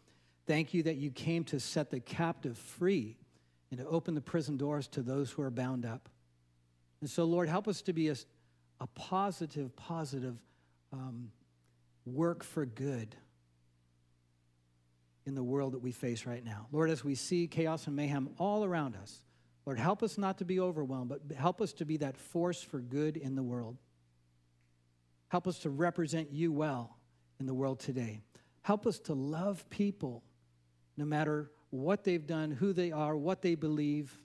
[0.46, 3.18] Thank you that you came to set the captive free
[3.70, 6.10] and to open the prison doors to those who are bound up.
[7.02, 8.16] And so, Lord, help us to be a,
[8.80, 10.38] a positive, positive
[10.92, 11.32] um,
[12.06, 13.16] work for good
[15.28, 16.68] in the world that we face right now.
[16.72, 19.22] Lord, as we see chaos and mayhem all around us,
[19.66, 22.80] Lord, help us not to be overwhelmed, but help us to be that force for
[22.80, 23.78] good in the world.
[25.28, 26.98] Help us to represent you well
[27.42, 28.22] in the world today.
[28.62, 30.24] Help us to love people
[30.96, 34.18] no matter what they've done, who they are, what they believe.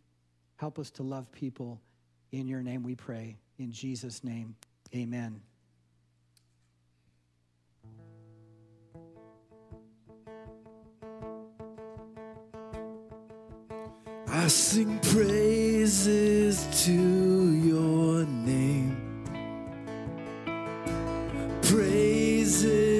[0.56, 1.80] Help us to love people.
[2.30, 3.38] In your name we pray.
[3.58, 4.54] In Jesus' name,
[4.94, 5.42] amen.
[14.34, 18.96] I sing praises to your name.
[21.60, 22.91] Praises